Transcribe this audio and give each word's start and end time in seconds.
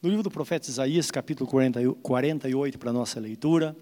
no 0.00 0.08
livro 0.08 0.22
do 0.22 0.30
profeta 0.30 0.70
Isaías, 0.70 1.10
capítulo 1.10 1.50
48, 1.50 2.78
para 2.78 2.92
nossa 2.92 3.18
leitura. 3.18 3.76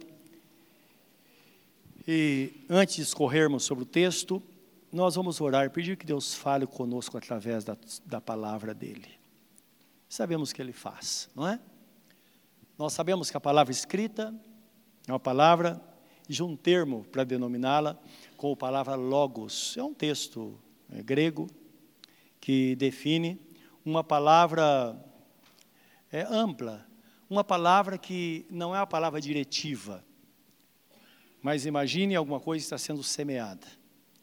E 2.08 2.64
antes 2.70 2.96
de 2.96 3.02
escorrermos 3.02 3.64
sobre 3.64 3.84
o 3.84 3.86
texto, 3.86 4.42
nós 4.90 5.14
vamos 5.14 5.40
orar 5.42 5.70
pedir 5.70 5.96
que 5.96 6.06
Deus 6.06 6.32
fale 6.32 6.66
conosco 6.66 7.18
através 7.18 7.64
da, 7.64 7.76
da 8.06 8.18
palavra 8.18 8.72
dele. 8.72 9.10
Sabemos 10.08 10.54
que 10.54 10.62
ele 10.62 10.72
faz, 10.72 11.28
não 11.34 11.46
é? 11.46 11.60
Nós 12.78 12.94
sabemos 12.94 13.30
que 13.30 13.36
a 13.36 13.40
palavra 13.40 13.72
escrita 13.72 14.34
é 15.06 15.12
uma 15.12 15.20
palavra 15.20 15.80
de 16.26 16.42
um 16.42 16.56
termo 16.56 17.04
para 17.12 17.24
denominá-la 17.24 17.98
com 18.38 18.52
a 18.52 18.56
palavra 18.56 18.94
logos. 18.94 19.76
É 19.76 19.82
um 19.82 19.92
texto 19.92 20.58
é, 20.90 21.02
grego 21.02 21.46
que 22.40 22.74
define 22.76 23.38
uma 23.84 24.02
palavra 24.02 24.96
é, 26.16 26.26
ampla, 26.30 26.86
uma 27.28 27.44
palavra 27.44 27.98
que 27.98 28.46
não 28.50 28.74
é 28.74 28.78
uma 28.78 28.86
palavra 28.86 29.20
diretiva, 29.20 30.04
mas 31.42 31.66
imagine 31.66 32.14
alguma 32.14 32.40
coisa 32.40 32.64
está 32.64 32.78
sendo 32.78 33.02
semeada, 33.02 33.66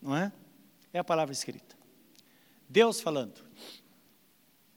não 0.01 0.15
é? 0.15 0.31
É 0.91 0.99
a 0.99 1.03
palavra 1.03 1.31
escrita. 1.31 1.75
Deus 2.67 2.99
falando. 2.99 3.43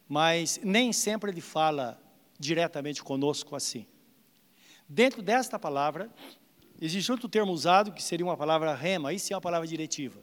Mas 0.09 0.61
nem 0.63 0.93
sempre 0.93 1.31
ele 1.31 1.41
fala 1.41 2.01
diretamente 2.39 3.03
conosco 3.03 3.57
assim. 3.57 3.87
Dentro 4.89 5.23
desta 5.23 5.59
palavra, 5.59 6.11
existe 6.81 7.11
outro 7.11 7.29
termo 7.29 7.53
usado 7.53 7.93
que 7.93 8.03
seria 8.03 8.25
uma 8.25 8.37
palavra 8.37 8.75
rema, 8.75 9.13
isso 9.13 9.33
é 9.33 9.37
uma 9.37 9.41
palavra 9.41 9.67
diretiva. 9.67 10.21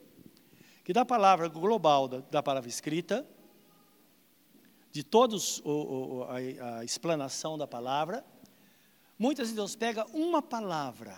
Que 0.83 0.93
da 0.93 1.03
palavra 1.03 1.47
global, 1.47 2.07
da, 2.07 2.19
da 2.19 2.43
palavra 2.43 2.69
escrita, 2.69 3.27
de 4.93 5.03
todos 5.03 5.61
a, 6.29 6.77
a 6.77 6.85
explanação 6.85 7.57
da 7.57 7.65
palavra, 7.65 8.23
muitas 9.17 9.47
vezes 9.47 9.55
Deus 9.55 9.75
pega 9.75 10.05
uma 10.13 10.39
palavra 10.39 11.17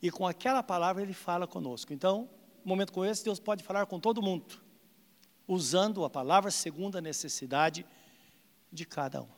e 0.00 0.10
com 0.10 0.26
aquela 0.26 0.62
palavra 0.62 1.02
ele 1.02 1.12
fala 1.12 1.46
conosco. 1.46 1.92
Então, 1.92 2.26
um 2.64 2.68
momento 2.70 2.90
como 2.90 3.04
esse, 3.04 3.22
Deus 3.22 3.38
pode 3.38 3.62
falar 3.62 3.84
com 3.84 4.00
todo 4.00 4.22
mundo, 4.22 4.62
usando 5.46 6.02
a 6.02 6.08
palavra 6.08 6.50
segundo 6.50 6.96
a 6.96 7.02
necessidade 7.02 7.84
de 8.72 8.86
cada 8.86 9.20
um. 9.20 9.28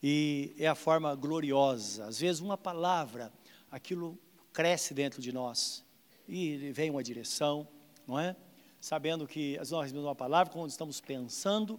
E 0.00 0.54
é 0.56 0.68
a 0.68 0.74
forma 0.76 1.16
gloriosa. 1.16 2.06
Às 2.06 2.20
vezes, 2.20 2.40
uma 2.40 2.56
palavra, 2.56 3.32
aquilo 3.72 4.16
cresce 4.52 4.94
dentro 4.94 5.20
de 5.20 5.32
nós 5.32 5.84
e 6.28 6.70
vem 6.70 6.90
uma 6.90 7.02
direção, 7.02 7.66
não 8.06 8.20
é? 8.20 8.36
Sabendo 8.82 9.28
que 9.28 9.56
nós 9.58 9.70
recebemos 9.70 10.08
uma 10.08 10.14
palavra, 10.14 10.52
quando 10.52 10.68
estamos 10.68 11.00
pensando, 11.00 11.78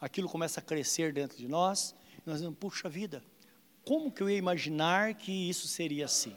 aquilo 0.00 0.28
começa 0.28 0.60
a 0.60 0.62
crescer 0.62 1.12
dentro 1.12 1.36
de 1.36 1.48
nós, 1.48 1.92
e 2.18 2.22
nós 2.24 2.36
dizemos, 2.36 2.56
puxa 2.56 2.88
vida, 2.88 3.20
como 3.84 4.12
que 4.12 4.22
eu 4.22 4.30
ia 4.30 4.36
imaginar 4.36 5.14
que 5.14 5.32
isso 5.32 5.66
seria 5.66 6.04
assim? 6.04 6.36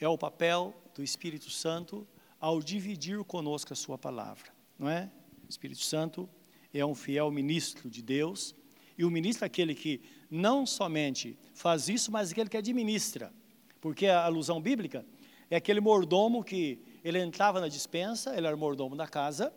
É 0.00 0.08
o 0.08 0.16
papel 0.16 0.74
do 0.94 1.02
Espírito 1.02 1.50
Santo 1.50 2.08
ao 2.40 2.62
dividir 2.62 3.22
conosco 3.24 3.74
a 3.74 3.76
sua 3.76 3.98
palavra, 3.98 4.50
não 4.78 4.88
é? 4.88 5.10
O 5.46 5.50
Espírito 5.50 5.82
Santo 5.82 6.26
é 6.72 6.84
um 6.84 6.94
fiel 6.94 7.30
ministro 7.30 7.90
de 7.90 8.00
Deus, 8.00 8.54
e 8.96 9.04
o 9.04 9.10
ministro 9.10 9.44
é 9.44 9.46
aquele 9.46 9.74
que 9.74 10.00
não 10.30 10.64
somente 10.64 11.38
faz 11.52 11.86
isso, 11.86 12.10
mas 12.10 12.32
aquele 12.32 12.48
que 12.48 12.56
administra, 12.56 13.30
porque 13.78 14.06
a 14.06 14.24
alusão 14.24 14.58
bíblica 14.58 15.04
é 15.50 15.56
aquele 15.56 15.82
mordomo 15.82 16.42
que 16.42 16.80
ele 17.02 17.18
entrava 17.18 17.60
na 17.60 17.68
dispensa, 17.68 18.36
ele 18.36 18.46
era 18.46 18.56
mordomo 18.56 18.96
da 18.96 19.06
casa, 19.06 19.52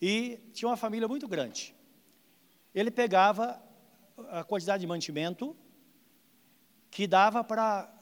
e 0.00 0.38
tinha 0.52 0.68
uma 0.68 0.76
família 0.76 1.08
muito 1.08 1.26
grande. 1.26 1.74
Ele 2.74 2.90
pegava 2.90 3.60
a 4.30 4.44
quantidade 4.44 4.80
de 4.80 4.86
mantimento 4.86 5.56
que 6.90 7.06
dava 7.06 7.42
para 7.42 7.92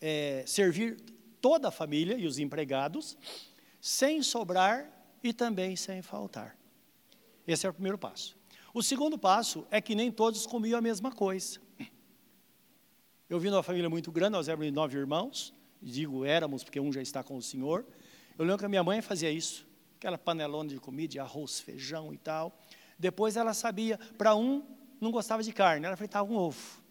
é, 0.00 0.44
servir 0.46 1.00
toda 1.40 1.68
a 1.68 1.70
família 1.70 2.16
e 2.16 2.26
os 2.26 2.38
empregados, 2.38 3.16
sem 3.80 4.22
sobrar 4.22 4.90
e 5.22 5.32
também 5.32 5.76
sem 5.76 6.02
faltar. 6.02 6.56
Esse 7.46 7.66
é 7.66 7.70
o 7.70 7.72
primeiro 7.72 7.98
passo. 7.98 8.36
O 8.72 8.82
segundo 8.82 9.18
passo 9.18 9.66
é 9.70 9.80
que 9.80 9.94
nem 9.94 10.10
todos 10.10 10.46
comiam 10.46 10.78
a 10.78 10.82
mesma 10.82 11.12
coisa. 11.12 11.60
Eu 13.28 13.38
vim 13.40 13.48
de 13.48 13.54
uma 13.54 13.62
família 13.62 13.88
muito 13.90 14.12
grande, 14.12 14.32
nós 14.32 14.48
éramos 14.48 14.70
nove 14.72 14.98
irmãos, 14.98 15.52
digo 15.80 16.24
éramos 16.24 16.62
porque 16.62 16.78
um 16.78 16.92
já 16.92 17.02
está 17.02 17.22
com 17.22 17.36
o 17.36 17.42
Senhor, 17.42 17.84
eu 18.38 18.44
lembro 18.44 18.58
que 18.58 18.64
a 18.64 18.68
minha 18.68 18.82
mãe 18.82 19.00
fazia 19.00 19.30
isso, 19.30 19.66
aquela 19.96 20.18
panelona 20.18 20.70
de 20.70 20.78
comida, 20.78 21.12
de 21.12 21.18
arroz, 21.18 21.60
feijão 21.60 22.12
e 22.12 22.18
tal. 22.18 22.58
Depois 22.98 23.36
ela 23.36 23.54
sabia, 23.54 23.98
para 24.16 24.34
um 24.34 24.64
não 25.00 25.10
gostava 25.10 25.42
de 25.42 25.52
carne, 25.52 25.86
ela 25.86 25.96
fritava 25.96 26.30
um 26.30 26.36
ovo. 26.36 26.82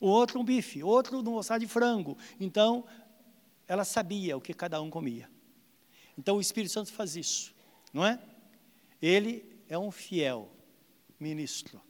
O 0.00 0.08
outro 0.08 0.40
um 0.40 0.44
bife, 0.44 0.82
outro 0.82 1.22
não 1.22 1.32
gostava 1.32 1.60
de 1.60 1.66
frango. 1.66 2.16
Então, 2.38 2.84
ela 3.68 3.84
sabia 3.84 4.36
o 4.36 4.40
que 4.40 4.54
cada 4.54 4.80
um 4.80 4.88
comia. 4.88 5.30
Então 6.16 6.36
o 6.36 6.40
Espírito 6.40 6.72
Santo 6.72 6.92
faz 6.92 7.16
isso, 7.16 7.54
não 7.92 8.04
é? 8.04 8.18
Ele 9.00 9.44
é 9.68 9.78
um 9.78 9.90
fiel 9.90 10.50
ministro 11.18 11.80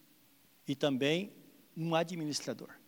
e 0.66 0.75
também 0.75 1.33
um 1.77 1.94
administrador 1.94 2.79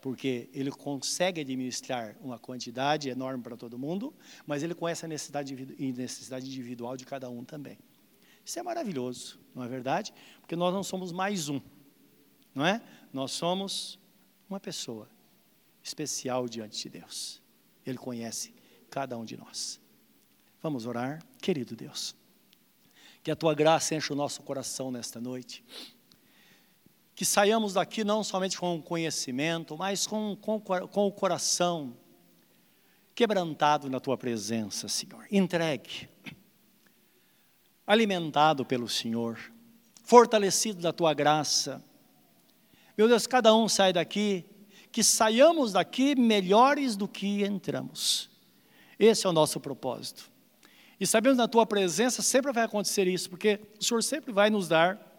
porque 0.00 0.48
ele 0.52 0.70
consegue 0.70 1.40
administrar 1.40 2.16
uma 2.20 2.38
quantidade 2.38 3.08
enorme 3.08 3.42
para 3.42 3.56
todo 3.56 3.78
mundo, 3.78 4.14
mas 4.46 4.62
ele 4.62 4.74
conhece 4.74 5.04
a 5.04 5.08
necessidade, 5.08 5.54
individual 5.54 6.96
de 6.96 7.04
cada 7.04 7.28
um 7.28 7.44
também. 7.44 7.78
Isso 8.44 8.58
é 8.58 8.62
maravilhoso, 8.62 9.38
não 9.54 9.62
é 9.62 9.68
verdade? 9.68 10.12
Porque 10.40 10.56
nós 10.56 10.72
não 10.72 10.82
somos 10.82 11.12
mais 11.12 11.48
um, 11.48 11.60
não 12.54 12.64
é? 12.64 12.82
Nós 13.12 13.32
somos 13.32 13.98
uma 14.48 14.58
pessoa 14.58 15.08
especial 15.82 16.48
diante 16.48 16.82
de 16.82 16.88
Deus. 16.88 17.42
Ele 17.84 17.98
conhece 17.98 18.54
cada 18.90 19.16
um 19.16 19.24
de 19.24 19.36
nós. 19.36 19.80
Vamos 20.62 20.86
orar, 20.86 21.22
querido 21.40 21.76
Deus. 21.76 22.14
Que 23.22 23.30
a 23.30 23.36
tua 23.36 23.54
graça 23.54 23.94
enche 23.94 24.12
o 24.12 24.16
nosso 24.16 24.42
coração 24.42 24.90
nesta 24.90 25.20
noite 25.20 25.64
que 27.20 27.24
saiamos 27.26 27.74
daqui 27.74 28.02
não 28.02 28.24
somente 28.24 28.56
com 28.56 28.80
conhecimento, 28.80 29.76
mas 29.76 30.06
com, 30.06 30.34
com, 30.34 30.58
com 30.58 31.06
o 31.06 31.12
coração 31.12 31.94
quebrantado 33.14 33.90
na 33.90 34.00
tua 34.00 34.16
presença, 34.16 34.88
Senhor. 34.88 35.26
Entregue, 35.30 36.08
alimentado 37.86 38.64
pelo 38.64 38.88
Senhor, 38.88 39.38
fortalecido 40.02 40.80
da 40.80 40.94
tua 40.94 41.12
graça. 41.12 41.84
Meu 42.96 43.06
Deus, 43.06 43.26
cada 43.26 43.54
um 43.54 43.68
sai 43.68 43.92
daqui, 43.92 44.46
que 44.90 45.04
saiamos 45.04 45.72
daqui 45.72 46.14
melhores 46.18 46.96
do 46.96 47.06
que 47.06 47.44
entramos. 47.44 48.30
Esse 48.98 49.26
é 49.26 49.28
o 49.28 49.34
nosso 49.34 49.60
propósito. 49.60 50.32
E 50.98 51.06
sabemos 51.06 51.36
na 51.36 51.46
tua 51.46 51.66
presença 51.66 52.22
sempre 52.22 52.50
vai 52.50 52.64
acontecer 52.64 53.06
isso, 53.06 53.28
porque 53.28 53.60
o 53.78 53.84
Senhor 53.84 54.02
sempre 54.02 54.32
vai 54.32 54.48
nos 54.48 54.68
dar 54.68 55.09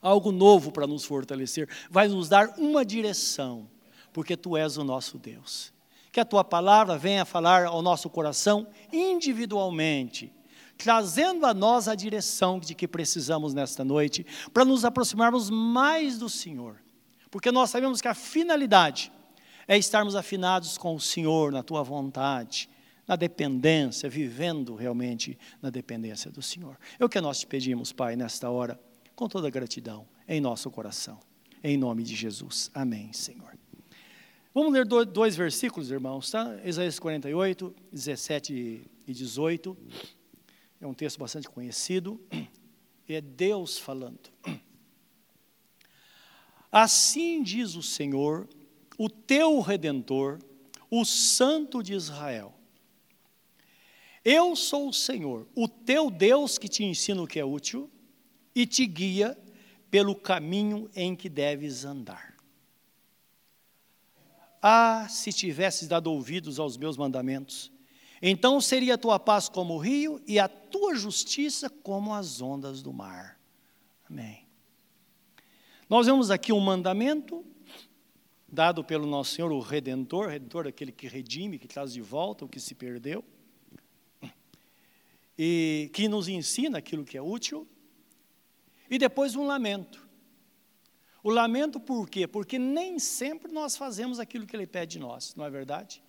algo 0.00 0.32
novo 0.32 0.72
para 0.72 0.86
nos 0.86 1.04
fortalecer, 1.04 1.68
vai 1.90 2.08
nos 2.08 2.28
dar 2.28 2.54
uma 2.58 2.84
direção, 2.84 3.68
porque 4.12 4.36
tu 4.36 4.56
és 4.56 4.76
o 4.76 4.84
nosso 4.84 5.18
Deus. 5.18 5.72
Que 6.12 6.20
a 6.20 6.24
tua 6.24 6.42
palavra 6.42 6.98
venha 6.98 7.24
falar 7.24 7.66
ao 7.66 7.82
nosso 7.82 8.08
coração 8.10 8.66
individualmente, 8.92 10.32
trazendo 10.76 11.46
a 11.46 11.54
nós 11.54 11.86
a 11.86 11.94
direção 11.94 12.58
de 12.58 12.74
que 12.74 12.88
precisamos 12.88 13.52
nesta 13.52 13.84
noite, 13.84 14.26
para 14.52 14.64
nos 14.64 14.84
aproximarmos 14.84 15.50
mais 15.50 16.18
do 16.18 16.28
Senhor, 16.28 16.76
porque 17.30 17.52
nós 17.52 17.70
sabemos 17.70 18.00
que 18.00 18.08
a 18.08 18.14
finalidade 18.14 19.12
é 19.68 19.78
estarmos 19.78 20.16
afinados 20.16 20.76
com 20.76 20.96
o 20.96 21.00
Senhor, 21.00 21.52
na 21.52 21.62
tua 21.62 21.82
vontade, 21.82 22.68
na 23.06 23.14
dependência, 23.14 24.08
vivendo 24.08 24.74
realmente 24.74 25.38
na 25.62 25.70
dependência 25.70 26.30
do 26.30 26.42
Senhor. 26.42 26.76
É 26.98 27.04
o 27.04 27.08
que 27.08 27.20
nós 27.20 27.40
te 27.40 27.46
pedimos, 27.46 27.92
Pai, 27.92 28.16
nesta 28.16 28.50
hora 28.50 28.80
com 29.20 29.28
toda 29.28 29.50
gratidão 29.50 30.08
em 30.26 30.40
nosso 30.40 30.70
coração. 30.70 31.20
Em 31.62 31.76
nome 31.76 32.02
de 32.02 32.14
Jesus. 32.14 32.70
Amém, 32.72 33.12
Senhor. 33.12 33.54
Vamos 34.54 34.72
ler 34.72 34.86
dois 34.86 35.36
versículos, 35.36 35.90
irmãos, 35.90 36.30
tá? 36.30 36.58
Isaías 36.64 36.98
48, 36.98 37.74
17 37.92 38.82
e 39.06 39.12
18. 39.12 39.76
É 40.80 40.86
um 40.86 40.94
texto 40.94 41.18
bastante 41.18 41.50
conhecido. 41.50 42.18
É 43.06 43.20
Deus 43.20 43.76
falando. 43.76 44.30
Assim 46.72 47.42
diz 47.42 47.74
o 47.74 47.82
Senhor, 47.82 48.48
o 48.96 49.10
teu 49.10 49.60
redentor, 49.60 50.38
o 50.88 51.04
Santo 51.04 51.82
de 51.82 51.92
Israel. 51.92 52.54
Eu 54.24 54.56
sou 54.56 54.88
o 54.88 54.94
Senhor, 54.94 55.46
o 55.54 55.68
teu 55.68 56.08
Deus 56.08 56.56
que 56.56 56.68
te 56.68 56.84
ensina 56.84 57.20
o 57.20 57.26
que 57.26 57.38
é 57.38 57.44
útil 57.44 57.90
e 58.54 58.66
te 58.66 58.86
guia 58.86 59.36
pelo 59.90 60.14
caminho 60.14 60.90
em 60.94 61.16
que 61.16 61.28
deves 61.28 61.84
andar. 61.84 62.36
Ah, 64.62 65.08
se 65.08 65.32
tivesses 65.32 65.88
dado 65.88 66.12
ouvidos 66.12 66.58
aos 66.58 66.76
meus 66.76 66.96
mandamentos, 66.96 67.72
então 68.20 68.60
seria 68.60 68.94
a 68.94 68.98
tua 68.98 69.18
paz 69.18 69.48
como 69.48 69.74
o 69.74 69.78
rio 69.78 70.20
e 70.26 70.38
a 70.38 70.48
tua 70.48 70.94
justiça 70.94 71.70
como 71.70 72.14
as 72.14 72.42
ondas 72.42 72.82
do 72.82 72.92
mar. 72.92 73.40
Amém. 74.08 74.46
Nós 75.88 76.06
vemos 76.06 76.30
aqui 76.30 76.52
um 76.52 76.60
mandamento 76.60 77.44
dado 78.46 78.84
pelo 78.84 79.06
nosso 79.06 79.34
Senhor, 79.34 79.50
o 79.50 79.60
Redentor, 79.60 80.28
Redentor 80.28 80.66
aquele 80.66 80.92
que 80.92 81.08
redime, 81.08 81.58
que 81.58 81.68
traz 81.68 81.92
de 81.92 82.00
volta 82.00 82.44
o 82.44 82.48
que 82.48 82.60
se 82.60 82.74
perdeu, 82.74 83.24
e 85.38 85.90
que 85.94 86.08
nos 86.08 86.28
ensina 86.28 86.78
aquilo 86.78 87.04
que 87.04 87.16
é 87.16 87.22
útil, 87.22 87.66
e 88.90 88.98
depois 88.98 89.36
um 89.36 89.46
lamento. 89.46 90.06
O 91.22 91.30
lamento 91.30 91.78
por 91.78 92.08
quê? 92.08 92.26
Porque 92.26 92.58
nem 92.58 92.98
sempre 92.98 93.52
nós 93.52 93.76
fazemos 93.76 94.18
aquilo 94.18 94.46
que 94.46 94.56
Ele 94.56 94.66
pede 94.66 94.92
de 94.92 94.98
nós, 94.98 95.34
não 95.36 95.44
é 95.44 95.50
verdade? 95.50 96.02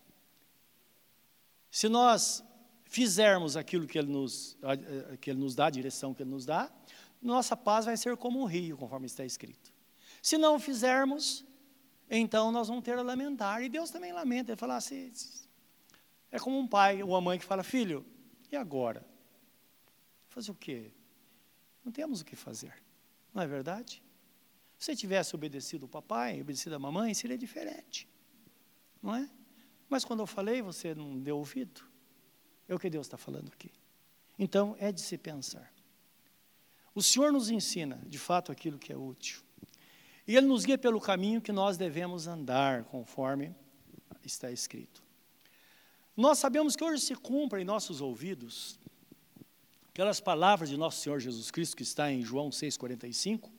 Se 1.69 1.87
nós 1.87 2.43
fizermos 2.85 3.55
aquilo 3.55 3.85
que 3.85 3.97
Ele 3.97 4.11
nos, 4.11 4.57
que 5.21 5.29
ele 5.29 5.39
nos 5.39 5.53
dá, 5.53 5.67
a 5.67 5.69
direção 5.69 6.13
que 6.13 6.23
Ele 6.23 6.29
nos 6.31 6.45
dá, 6.45 6.71
nossa 7.21 7.55
paz 7.55 7.85
vai 7.85 7.95
ser 7.95 8.17
como 8.17 8.41
um 8.41 8.45
rio, 8.45 8.75
conforme 8.77 9.05
está 9.05 9.23
escrito. 9.23 9.71
Se 10.21 10.37
não 10.37 10.59
fizermos, 10.59 11.45
então 12.09 12.51
nós 12.51 12.67
vamos 12.67 12.83
ter 12.83 12.97
a 12.97 13.01
lamentar. 13.01 13.61
E 13.61 13.69
Deus 13.69 13.91
também 13.91 14.11
lamenta, 14.11 14.51
Ele 14.51 14.57
fala 14.57 14.75
assim, 14.75 15.11
é 16.31 16.39
como 16.39 16.57
um 16.57 16.67
pai 16.67 17.03
ou 17.03 17.09
uma 17.09 17.21
mãe 17.21 17.37
que 17.37 17.45
fala, 17.45 17.63
filho, 17.63 18.05
e 18.51 18.55
agora? 18.55 19.05
Fazer 20.29 20.51
o 20.51 20.55
quê? 20.55 20.91
Não 21.83 21.91
temos 21.91 22.21
o 22.21 22.25
que 22.25 22.35
fazer, 22.35 22.73
não 23.33 23.41
é 23.41 23.47
verdade? 23.47 24.01
Se 24.77 24.85
você 24.85 24.95
tivesse 24.95 25.35
obedecido 25.35 25.85
o 25.85 25.89
papai, 25.89 26.41
obedecido 26.41 26.75
a 26.75 26.79
mamãe, 26.79 27.13
seria 27.13 27.37
diferente, 27.37 28.07
não 29.01 29.15
é? 29.15 29.29
Mas 29.89 30.05
quando 30.05 30.21
eu 30.21 30.27
falei, 30.27 30.61
você 30.61 30.95
não 30.95 31.19
deu 31.19 31.37
ouvido. 31.37 31.83
É 32.67 32.73
o 32.73 32.79
que 32.79 32.89
Deus 32.89 33.05
está 33.05 33.17
falando 33.17 33.51
aqui. 33.51 33.69
Então, 34.39 34.75
é 34.79 34.91
de 34.91 35.01
se 35.01 35.17
pensar. 35.17 35.71
O 36.95 37.03
Senhor 37.03 37.31
nos 37.31 37.49
ensina, 37.49 38.01
de 38.07 38.17
fato, 38.17 38.51
aquilo 38.51 38.79
que 38.79 38.91
é 38.91 38.97
útil. 38.97 39.41
E 40.27 40.35
Ele 40.35 40.47
nos 40.47 40.65
guia 40.65 40.77
pelo 40.77 40.99
caminho 40.99 41.41
que 41.41 41.51
nós 41.51 41.77
devemos 41.77 42.25
andar, 42.25 42.85
conforme 42.85 43.53
está 44.23 44.51
escrito. 44.51 45.03
Nós 46.15 46.39
sabemos 46.39 46.75
que 46.75 46.83
hoje 46.83 47.01
se 47.03 47.15
cumpre 47.15 47.61
em 47.61 47.65
nossos 47.65 48.01
ouvidos 48.01 48.79
aquelas 49.91 50.19
palavras 50.19 50.69
de 50.69 50.77
nosso 50.77 51.01
Senhor 51.01 51.19
Jesus 51.19 51.51
Cristo, 51.51 51.75
que 51.75 51.83
está 51.83 52.11
em 52.11 52.21
João 52.21 52.49
6,45, 52.49 53.49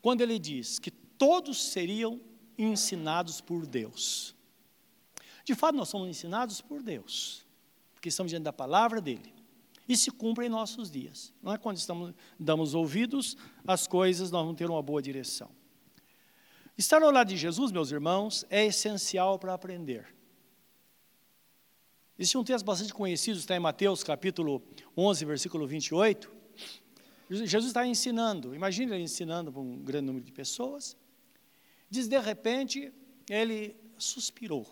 quando 0.00 0.20
ele 0.20 0.38
diz 0.38 0.78
que 0.78 0.90
todos 0.90 1.70
seriam 1.70 2.20
ensinados 2.58 3.40
por 3.40 3.66
Deus. 3.66 4.34
De 5.44 5.54
fato, 5.54 5.76
nós 5.76 5.88
somos 5.88 6.08
ensinados 6.08 6.60
por 6.60 6.82
Deus, 6.82 7.46
porque 7.94 8.08
estamos 8.08 8.30
diante 8.30 8.44
da 8.44 8.52
palavra 8.52 9.00
dele. 9.00 9.32
E 9.86 9.96
se 9.96 10.10
cumpre 10.10 10.46
em 10.46 10.48
nossos 10.48 10.90
dias. 10.90 11.32
Não 11.42 11.52
é 11.52 11.58
quando 11.58 11.76
estamos, 11.76 12.14
damos 12.38 12.74
ouvidos 12.74 13.36
às 13.66 13.86
coisas, 13.86 14.30
nós 14.30 14.42
vamos 14.42 14.56
ter 14.56 14.70
uma 14.70 14.82
boa 14.82 15.02
direção. 15.02 15.50
Estar 16.76 17.02
ao 17.02 17.10
lado 17.10 17.28
de 17.28 17.36
Jesus, 17.36 17.70
meus 17.70 17.90
irmãos, 17.90 18.44
é 18.48 18.64
essencial 18.64 19.38
para 19.38 19.52
aprender. 19.52 20.14
Existe 22.18 22.38
um 22.38 22.44
texto 22.44 22.64
bastante 22.64 22.94
conhecido, 22.94 23.38
está 23.38 23.56
em 23.56 23.60
Mateus 23.60 24.04
capítulo 24.04 24.62
11, 24.96 25.24
versículo 25.24 25.66
28. 25.66 26.30
Jesus 27.28 27.66
está 27.66 27.84
ensinando, 27.86 28.54
imagine 28.54 28.92
ele 28.92 29.02
ensinando 29.02 29.50
para 29.50 29.60
um 29.60 29.78
grande 29.78 30.06
número 30.06 30.24
de 30.24 30.30
pessoas. 30.30 30.96
Diz, 31.90 32.06
de 32.06 32.18
repente, 32.20 32.92
ele 33.28 33.76
suspirou. 33.98 34.66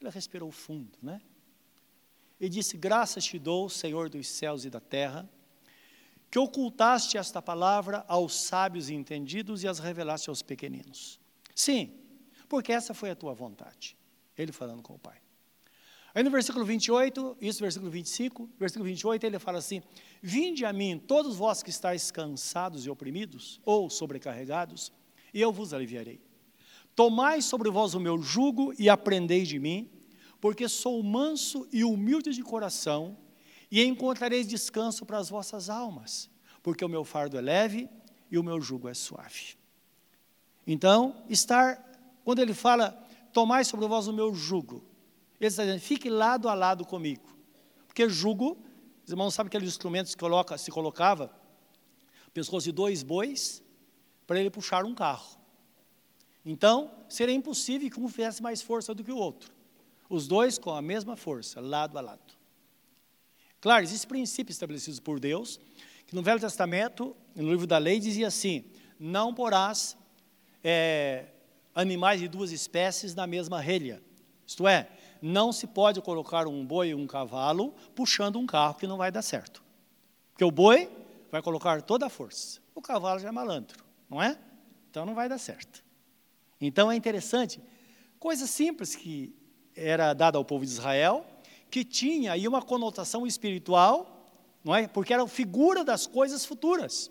Ele 0.00 0.10
respirou 0.10 0.50
fundo, 0.50 0.98
né? 1.00 1.20
E 2.40 2.48
disse, 2.48 2.76
graças 2.76 3.24
te 3.24 3.38
dou, 3.38 3.68
Senhor 3.68 4.08
dos 4.08 4.26
céus 4.26 4.64
e 4.64 4.70
da 4.70 4.80
terra, 4.80 5.28
que 6.30 6.38
ocultaste 6.38 7.16
esta 7.16 7.40
palavra 7.40 8.04
aos 8.08 8.34
sábios 8.34 8.90
e 8.90 8.94
entendidos 8.94 9.62
e 9.62 9.68
as 9.68 9.78
revelaste 9.78 10.28
aos 10.28 10.42
pequeninos. 10.42 11.20
Sim, 11.54 11.94
porque 12.48 12.72
essa 12.72 12.92
foi 12.92 13.10
a 13.10 13.14
tua 13.14 13.32
vontade. 13.32 13.96
Ele 14.36 14.50
falando 14.50 14.82
com 14.82 14.94
o 14.94 14.98
Pai. 14.98 15.23
Aí 16.14 16.22
no 16.22 16.30
versículo 16.30 16.64
28, 16.64 17.38
isso 17.40 17.60
versículo 17.60 17.90
25, 17.90 18.48
versículo 18.56 18.84
28, 18.84 19.24
ele 19.24 19.38
fala 19.40 19.58
assim: 19.58 19.82
Vinde 20.22 20.64
a 20.64 20.72
mim, 20.72 20.96
todos 20.96 21.36
vós 21.36 21.60
que 21.60 21.70
estáis 21.70 22.12
cansados 22.12 22.86
e 22.86 22.90
oprimidos, 22.90 23.60
ou 23.64 23.90
sobrecarregados, 23.90 24.92
e 25.32 25.40
eu 25.40 25.52
vos 25.52 25.74
aliviarei. 25.74 26.20
Tomai 26.94 27.42
sobre 27.42 27.68
vós 27.68 27.94
o 27.94 28.00
meu 28.00 28.22
jugo 28.22 28.72
e 28.78 28.88
aprendei 28.88 29.42
de 29.42 29.58
mim, 29.58 29.90
porque 30.40 30.68
sou 30.68 31.02
manso 31.02 31.66
e 31.72 31.82
humilde 31.82 32.32
de 32.32 32.42
coração, 32.42 33.18
e 33.68 33.82
encontrareis 33.82 34.46
descanso 34.46 35.04
para 35.04 35.18
as 35.18 35.28
vossas 35.28 35.68
almas, 35.68 36.30
porque 36.62 36.84
o 36.84 36.88
meu 36.88 37.04
fardo 37.04 37.36
é 37.36 37.40
leve 37.40 37.88
e 38.30 38.38
o 38.38 38.44
meu 38.44 38.60
jugo 38.60 38.88
é 38.88 38.94
suave. 38.94 39.56
Então, 40.64 41.24
estar, 41.28 41.76
quando 42.24 42.38
ele 42.38 42.54
fala, 42.54 42.92
tomai 43.32 43.64
sobre 43.64 43.88
vós 43.88 44.06
o 44.06 44.12
meu 44.12 44.32
jugo, 44.32 44.93
ele 45.44 45.52
está 45.52 45.64
dizendo, 45.64 45.80
fique 45.80 46.08
lado 46.08 46.48
a 46.48 46.54
lado 46.54 46.84
comigo. 46.84 47.34
Porque 47.86 48.08
jugo, 48.08 48.58
os 49.04 49.10
irmãos 49.10 49.34
sabem 49.34 49.48
aqueles 49.48 49.68
instrumentos 49.68 50.14
que 50.14 50.20
coloca, 50.20 50.56
se 50.58 50.70
colocava, 50.70 51.30
pescoço 52.32 52.64
de 52.64 52.72
dois 52.72 53.02
bois, 53.02 53.62
para 54.26 54.40
ele 54.40 54.50
puxar 54.50 54.84
um 54.84 54.94
carro. 54.94 55.38
Então, 56.44 56.90
seria 57.08 57.34
impossível 57.34 57.90
que 57.90 58.00
um 58.00 58.08
fizesse 58.08 58.42
mais 58.42 58.60
força 58.60 58.94
do 58.94 59.04
que 59.04 59.12
o 59.12 59.16
outro. 59.16 59.52
Os 60.08 60.26
dois 60.26 60.58
com 60.58 60.70
a 60.70 60.82
mesma 60.82 61.16
força, 61.16 61.60
lado 61.60 61.96
a 61.96 62.00
lado. 62.00 62.34
Claro, 63.60 63.82
existem 63.82 64.08
princípios 64.08 64.56
estabelecidos 64.56 65.00
por 65.00 65.18
Deus, 65.18 65.58
que 66.06 66.14
no 66.14 66.22
Velho 66.22 66.40
Testamento, 66.40 67.16
no 67.34 67.50
livro 67.50 67.66
da 67.66 67.78
lei, 67.78 67.98
dizia 67.98 68.26
assim: 68.28 68.64
não 68.98 69.32
porás 69.32 69.96
é, 70.62 71.26
animais 71.74 72.20
de 72.20 72.28
duas 72.28 72.52
espécies 72.52 73.14
na 73.14 73.26
mesma 73.26 73.60
relha. 73.60 74.02
Isto 74.46 74.68
é, 74.68 74.88
não 75.24 75.54
se 75.54 75.66
pode 75.66 76.02
colocar 76.02 76.46
um 76.46 76.66
boi 76.66 76.88
e 76.88 76.94
um 76.94 77.06
cavalo 77.06 77.74
puxando 77.94 78.38
um 78.38 78.44
carro 78.44 78.74
que 78.74 78.86
não 78.86 78.98
vai 78.98 79.10
dar 79.10 79.22
certo. 79.22 79.64
Porque 80.30 80.44
o 80.44 80.50
boi 80.50 80.90
vai 81.30 81.40
colocar 81.40 81.80
toda 81.80 82.04
a 82.04 82.10
força, 82.10 82.60
o 82.74 82.82
cavalo 82.82 83.18
já 83.18 83.28
é 83.28 83.32
malandro, 83.32 83.82
não 84.10 84.22
é? 84.22 84.38
Então 84.90 85.06
não 85.06 85.14
vai 85.14 85.26
dar 85.26 85.38
certo. 85.38 85.82
Então 86.60 86.92
é 86.92 86.94
interessante, 86.94 87.58
coisa 88.18 88.46
simples 88.46 88.94
que 88.94 89.34
era 89.74 90.12
dada 90.12 90.36
ao 90.36 90.44
povo 90.44 90.62
de 90.62 90.72
Israel, 90.72 91.24
que 91.70 91.84
tinha 91.84 92.32
aí 92.32 92.46
uma 92.46 92.60
conotação 92.60 93.26
espiritual, 93.26 94.30
não 94.62 94.74
é? 94.74 94.86
Porque 94.86 95.14
era 95.14 95.26
figura 95.26 95.82
das 95.82 96.06
coisas 96.06 96.44
futuras. 96.44 97.10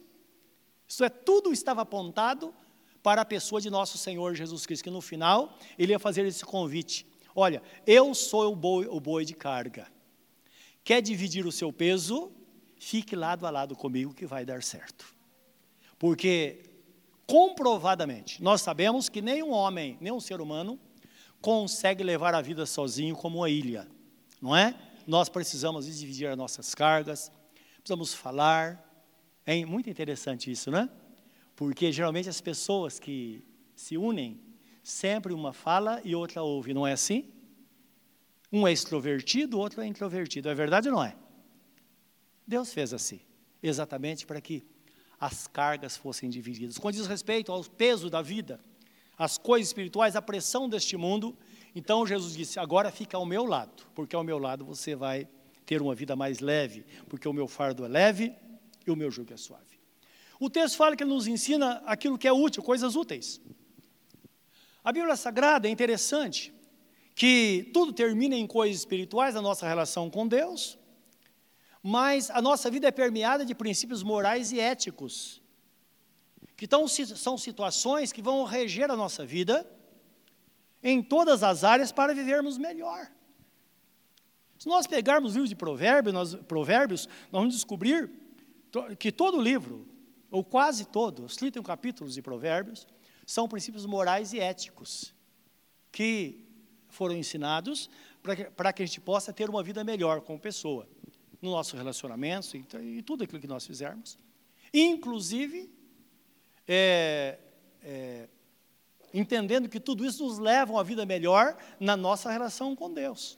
Isso 0.87 1.03
é, 1.03 1.09
tudo 1.09 1.51
estava 1.51 1.81
apontado 1.81 2.53
para 3.01 3.23
a 3.23 3.25
pessoa 3.25 3.59
de 3.59 3.71
nosso 3.71 3.97
Senhor 3.97 4.35
Jesus 4.35 4.67
Cristo, 4.67 4.83
que 4.83 4.91
no 4.91 5.01
final 5.01 5.57
ele 5.79 5.93
ia 5.93 5.99
fazer 5.99 6.23
esse 6.25 6.45
convite. 6.45 7.07
Olha, 7.35 7.61
eu 7.85 8.13
sou 8.13 8.51
o 8.51 8.55
boi, 8.55 8.87
o 8.87 8.99
boi 8.99 9.25
de 9.25 9.33
carga. 9.33 9.87
Quer 10.83 11.01
dividir 11.01 11.45
o 11.45 11.51
seu 11.51 11.71
peso? 11.71 12.31
Fique 12.77 13.15
lado 13.15 13.47
a 13.47 13.49
lado 13.49 13.75
comigo 13.75 14.13
que 14.13 14.25
vai 14.25 14.45
dar 14.45 14.61
certo. 14.61 15.05
Porque 15.97 16.61
comprovadamente, 17.25 18.43
nós 18.43 18.61
sabemos 18.61 19.09
que 19.09 19.21
nenhum 19.21 19.51
homem, 19.51 19.97
nenhum 20.01 20.19
ser 20.19 20.41
humano 20.41 20.79
consegue 21.41 22.03
levar 22.03 22.35
a 22.35 22.41
vida 22.41 22.65
sozinho 22.65 23.15
como 23.15 23.39
uma 23.39 23.49
ilha 23.49 23.87
não 24.43 24.53
é? 24.53 24.75
Nós 25.07 25.29
precisamos 25.29 25.85
dividir 25.85 26.27
as 26.27 26.37
nossas 26.37 26.75
cargas, 26.75 27.31
precisamos 27.77 28.13
falar. 28.13 28.77
É 29.45 29.63
muito 29.63 29.89
interessante 29.89 30.51
isso, 30.51 30.69
né? 30.69 30.89
Porque 31.55 31.93
geralmente 31.93 32.27
as 32.27 32.41
pessoas 32.41 32.99
que 32.99 33.41
se 33.73 33.97
unem, 33.97 34.37
sempre 34.83 35.33
uma 35.33 35.53
fala 35.53 36.01
e 36.03 36.13
outra 36.13 36.43
ouve, 36.43 36.73
não 36.73 36.85
é 36.85 36.91
assim? 36.91 37.31
Um 38.51 38.67
é 38.67 38.71
extrovertido, 38.71 39.57
o 39.57 39.59
outro 39.59 39.81
é 39.81 39.87
introvertido. 39.87 40.49
É 40.49 40.53
verdade 40.53 40.89
ou 40.89 40.95
não 40.95 41.03
é? 41.03 41.15
Deus 42.45 42.73
fez 42.73 42.93
assim, 42.93 43.21
exatamente 43.63 44.25
para 44.25 44.41
que 44.41 44.63
as 45.19 45.47
cargas 45.47 45.95
fossem 45.95 46.29
divididas. 46.29 46.77
Quando 46.77 46.95
diz 46.95 47.07
respeito 47.07 47.51
ao 47.51 47.63
peso 47.63 48.09
da 48.09 48.21
vida, 48.21 48.59
as 49.17 49.37
coisas 49.37 49.69
espirituais, 49.69 50.15
a 50.15 50.21
pressão 50.21 50.67
deste 50.67 50.97
mundo, 50.97 51.35
então 51.73 52.05
Jesus 52.05 52.35
disse: 52.35 52.59
agora 52.59 52.91
fica 52.91 53.15
ao 53.15 53.25
meu 53.25 53.45
lado, 53.45 53.83
porque 53.95 54.15
ao 54.15 54.23
meu 54.23 54.37
lado 54.37 54.65
você 54.65 54.95
vai 54.95 55.27
ter 55.65 55.81
uma 55.81 55.95
vida 55.95 56.15
mais 56.15 56.39
leve, 56.39 56.85
porque 57.07 57.27
o 57.27 57.33
meu 57.33 57.47
fardo 57.47 57.85
é 57.85 57.87
leve 57.87 58.33
e 58.85 58.91
o 58.91 58.95
meu 58.95 59.09
jugo 59.09 59.33
é 59.33 59.37
suave. 59.37 59.79
O 60.39 60.49
texto 60.49 60.75
fala 60.75 60.95
que 60.95 61.03
ele 61.03 61.13
nos 61.13 61.25
ensina 61.25 61.81
aquilo 61.85 62.17
que 62.17 62.27
é 62.27 62.33
útil, 62.33 62.61
coisas 62.61 62.95
úteis. 62.95 63.39
A 64.83 64.91
Bíblia 64.91 65.15
Sagrada 65.15 65.67
é 65.67 65.71
interessante 65.71 66.53
que 67.15 67.69
tudo 67.73 67.93
termina 67.93 68.35
em 68.35 68.45
coisas 68.45 68.79
espirituais, 68.79 69.35
a 69.35 69.41
nossa 69.41 69.67
relação 69.67 70.09
com 70.09 70.27
Deus, 70.27 70.77
mas 71.81 72.29
a 72.29 72.41
nossa 72.41 72.69
vida 72.69 72.87
é 72.87 72.91
permeada 72.91 73.45
de 73.45 73.55
princípios 73.55 74.03
morais 74.03 74.51
e 74.51 74.59
éticos, 74.59 75.41
que 76.57 76.67
tão, 76.67 76.87
são 76.87 77.37
situações 77.37 78.11
que 78.11 78.21
vão 78.21 78.43
reger 78.43 78.91
a 78.91 78.95
nossa 78.95 79.25
vida 79.25 79.65
em 80.81 81.01
todas 81.01 81.43
as 81.43 81.63
áreas 81.63 81.91
para 81.91 82.13
vivermos 82.13 82.57
melhor. 82.57 83.09
Se 84.57 84.67
nós 84.67 84.85
pegarmos 84.85 85.31
o 85.31 85.35
livro 85.35 85.47
de 85.47 85.55
provérbios 85.55 86.13
nós, 86.13 86.35
provérbios, 86.35 87.07
nós 87.31 87.41
vamos 87.41 87.55
descobrir 87.55 88.09
que 88.99 89.11
todo 89.11 89.41
livro, 89.41 89.87
ou 90.29 90.43
quase 90.43 90.85
todos, 90.85 91.25
os 91.25 91.35
31 91.37 91.63
capítulos 91.63 92.13
de 92.15 92.21
Provérbios, 92.21 92.87
são 93.25 93.47
princípios 93.47 93.85
morais 93.85 94.33
e 94.33 94.39
éticos 94.39 95.13
que 95.91 96.45
foram 96.89 97.15
ensinados 97.15 97.89
para 98.55 98.73
que, 98.73 98.83
a 98.83 98.85
gente 98.85 99.01
possa 99.01 99.33
ter 99.33 99.49
uma 99.49 99.61
vida 99.63 99.83
melhor 99.83 100.21
como 100.21 100.39
pessoa, 100.39 100.87
no 101.41 101.51
nosso 101.51 101.75
relacionamento 101.75 102.55
e, 102.55 102.99
e 102.99 103.01
tudo 103.01 103.23
aquilo 103.23 103.41
que 103.41 103.47
nós 103.47 103.65
fizermos. 103.65 104.17
Inclusive, 104.73 105.69
é, 106.67 107.37
é, 107.83 108.29
entendendo 109.13 109.67
que 109.67 109.79
tudo 109.79 110.05
isso 110.05 110.23
nos 110.23 110.39
leva 110.39 110.71
a 110.71 110.75
uma 110.75 110.83
vida 110.83 111.05
melhor 111.05 111.57
na 111.79 111.97
nossa 111.97 112.31
relação 112.31 112.75
com 112.75 112.91
Deus. 112.91 113.37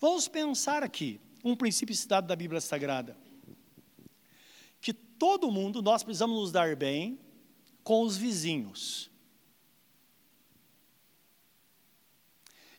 Vamos 0.00 0.26
pensar 0.26 0.82
aqui, 0.82 1.20
um 1.44 1.54
princípio 1.54 1.94
citado 1.94 2.26
da 2.26 2.34
Bíblia 2.34 2.60
Sagrada, 2.60 3.16
que 4.80 4.92
todo 4.92 5.50
mundo, 5.50 5.80
nós 5.80 6.02
precisamos 6.02 6.36
nos 6.36 6.50
dar 6.50 6.74
bem 6.74 7.20
com 7.82 8.02
os 8.02 8.16
vizinhos. 8.16 9.10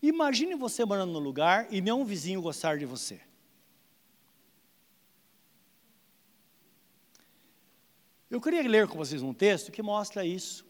Imagine 0.02 0.56
você 0.56 0.84
morando 0.84 1.14
num 1.14 1.20
lugar 1.20 1.72
e 1.72 1.80
nenhum 1.80 2.04
vizinho 2.04 2.42
gostar 2.42 2.78
de 2.78 2.86
você. 2.86 3.22
Eu 8.30 8.42
queria 8.42 8.68
ler 8.68 8.88
com 8.88 8.98
vocês 8.98 9.22
um 9.22 9.34
texto 9.34 9.72
que 9.72 9.82
mostra 9.82 10.26
isso. 10.26 10.66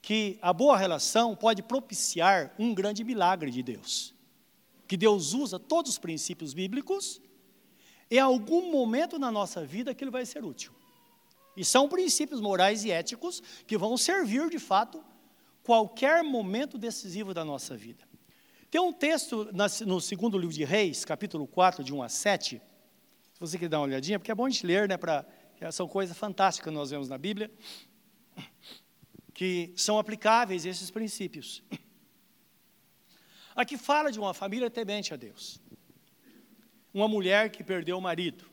Que 0.00 0.38
a 0.40 0.52
boa 0.52 0.76
relação 0.76 1.34
pode 1.34 1.62
propiciar 1.62 2.54
um 2.58 2.72
grande 2.72 3.02
milagre 3.02 3.50
de 3.50 3.62
Deus. 3.62 4.14
Que 4.86 4.96
Deus 4.96 5.32
usa 5.32 5.58
todos 5.58 5.92
os 5.92 5.98
princípios 5.98 6.54
bíblicos, 6.54 7.20
em 8.10 8.18
algum 8.18 8.70
momento 8.70 9.18
na 9.18 9.30
nossa 9.30 9.64
vida 9.64 9.94
ele 9.98 10.10
vai 10.10 10.24
ser 10.24 10.44
útil. 10.44 10.72
E 11.58 11.64
são 11.64 11.88
princípios 11.88 12.40
morais 12.40 12.84
e 12.84 12.92
éticos 12.92 13.42
que 13.66 13.76
vão 13.76 13.96
servir 13.96 14.48
de 14.48 14.60
fato 14.60 15.04
qualquer 15.64 16.22
momento 16.22 16.78
decisivo 16.78 17.34
da 17.34 17.44
nossa 17.44 17.76
vida. 17.76 18.06
Tem 18.70 18.80
um 18.80 18.92
texto 18.92 19.50
no 19.84 20.00
segundo 20.00 20.38
livro 20.38 20.54
de 20.54 20.62
Reis, 20.62 21.04
capítulo 21.04 21.48
4, 21.48 21.82
de 21.82 21.92
1 21.92 22.00
a 22.00 22.08
7. 22.08 22.62
Se 23.32 23.40
você 23.40 23.58
quer 23.58 23.68
dar 23.68 23.80
uma 23.80 23.86
olhadinha, 23.86 24.20
porque 24.20 24.30
é 24.30 24.34
bom 24.36 24.46
a 24.46 24.50
gente 24.50 24.64
ler, 24.64 24.88
né? 24.88 24.96
Pra, 24.96 25.26
são 25.72 25.88
coisas 25.88 26.16
fantásticas 26.16 26.70
que 26.70 26.78
nós 26.78 26.90
vemos 26.90 27.08
na 27.08 27.18
Bíblia, 27.18 27.50
que 29.34 29.72
são 29.74 29.98
aplicáveis 29.98 30.64
esses 30.64 30.92
princípios. 30.92 31.60
Aqui 33.56 33.76
fala 33.76 34.12
de 34.12 34.20
uma 34.20 34.32
família 34.32 34.70
temente 34.70 35.12
a 35.12 35.16
Deus. 35.16 35.60
Uma 36.94 37.08
mulher 37.08 37.50
que 37.50 37.64
perdeu 37.64 37.98
o 37.98 38.00
marido. 38.00 38.48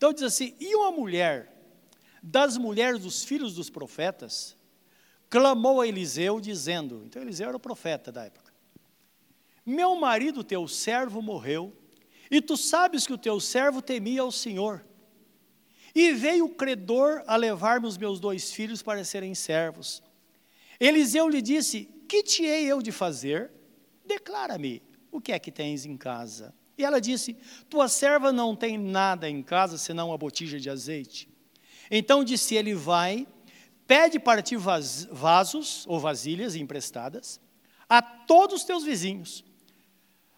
Então 0.00 0.14
diz 0.14 0.22
assim: 0.22 0.54
e 0.58 0.74
uma 0.74 0.90
mulher 0.90 1.54
das 2.22 2.56
mulheres 2.56 3.02
dos 3.02 3.22
filhos 3.22 3.54
dos 3.54 3.68
profetas 3.68 4.56
clamou 5.28 5.78
a 5.78 5.86
Eliseu, 5.86 6.40
dizendo: 6.40 7.02
então 7.04 7.20
Eliseu 7.20 7.48
era 7.48 7.56
o 7.58 7.60
profeta 7.60 8.10
da 8.10 8.24
época. 8.24 8.50
Meu 9.64 9.94
marido, 9.96 10.42
teu 10.42 10.66
servo, 10.66 11.20
morreu, 11.20 11.76
e 12.30 12.40
tu 12.40 12.56
sabes 12.56 13.06
que 13.06 13.12
o 13.12 13.18
teu 13.18 13.38
servo 13.38 13.82
temia 13.82 14.22
ao 14.22 14.32
Senhor. 14.32 14.82
E 15.94 16.12
veio 16.14 16.46
o 16.46 16.54
credor 16.54 17.22
a 17.26 17.36
levar-me 17.36 17.86
os 17.86 17.98
meus 17.98 18.18
dois 18.18 18.50
filhos 18.50 18.82
para 18.82 19.04
serem 19.04 19.34
servos. 19.34 20.02
Eliseu 20.80 21.28
lhe 21.28 21.42
disse: 21.42 21.84
Que 22.08 22.22
te 22.22 22.42
hei 22.42 22.64
eu 22.64 22.80
de 22.80 22.90
fazer? 22.90 23.50
Declara-me, 24.06 24.82
o 25.12 25.20
que 25.20 25.30
é 25.30 25.38
que 25.38 25.52
tens 25.52 25.84
em 25.84 25.98
casa? 25.98 26.54
E 26.80 26.84
ela 26.84 27.00
disse: 27.00 27.36
Tua 27.68 27.88
serva 27.88 28.32
não 28.32 28.56
tem 28.56 28.76
nada 28.76 29.28
em 29.28 29.42
casa 29.42 29.78
senão 29.78 30.08
uma 30.08 30.18
botija 30.18 30.58
de 30.58 30.68
azeite. 30.68 31.28
Então 31.90 32.24
disse 32.24 32.54
ele: 32.54 32.74
Vai, 32.74 33.26
Pede 33.90 34.20
para 34.20 34.40
ti 34.40 34.54
vasos 34.56 35.84
ou 35.88 35.98
vasilhas 35.98 36.54
emprestadas 36.54 37.40
a 37.88 38.00
todos 38.00 38.60
os 38.60 38.64
teus 38.64 38.84
vizinhos. 38.84 39.44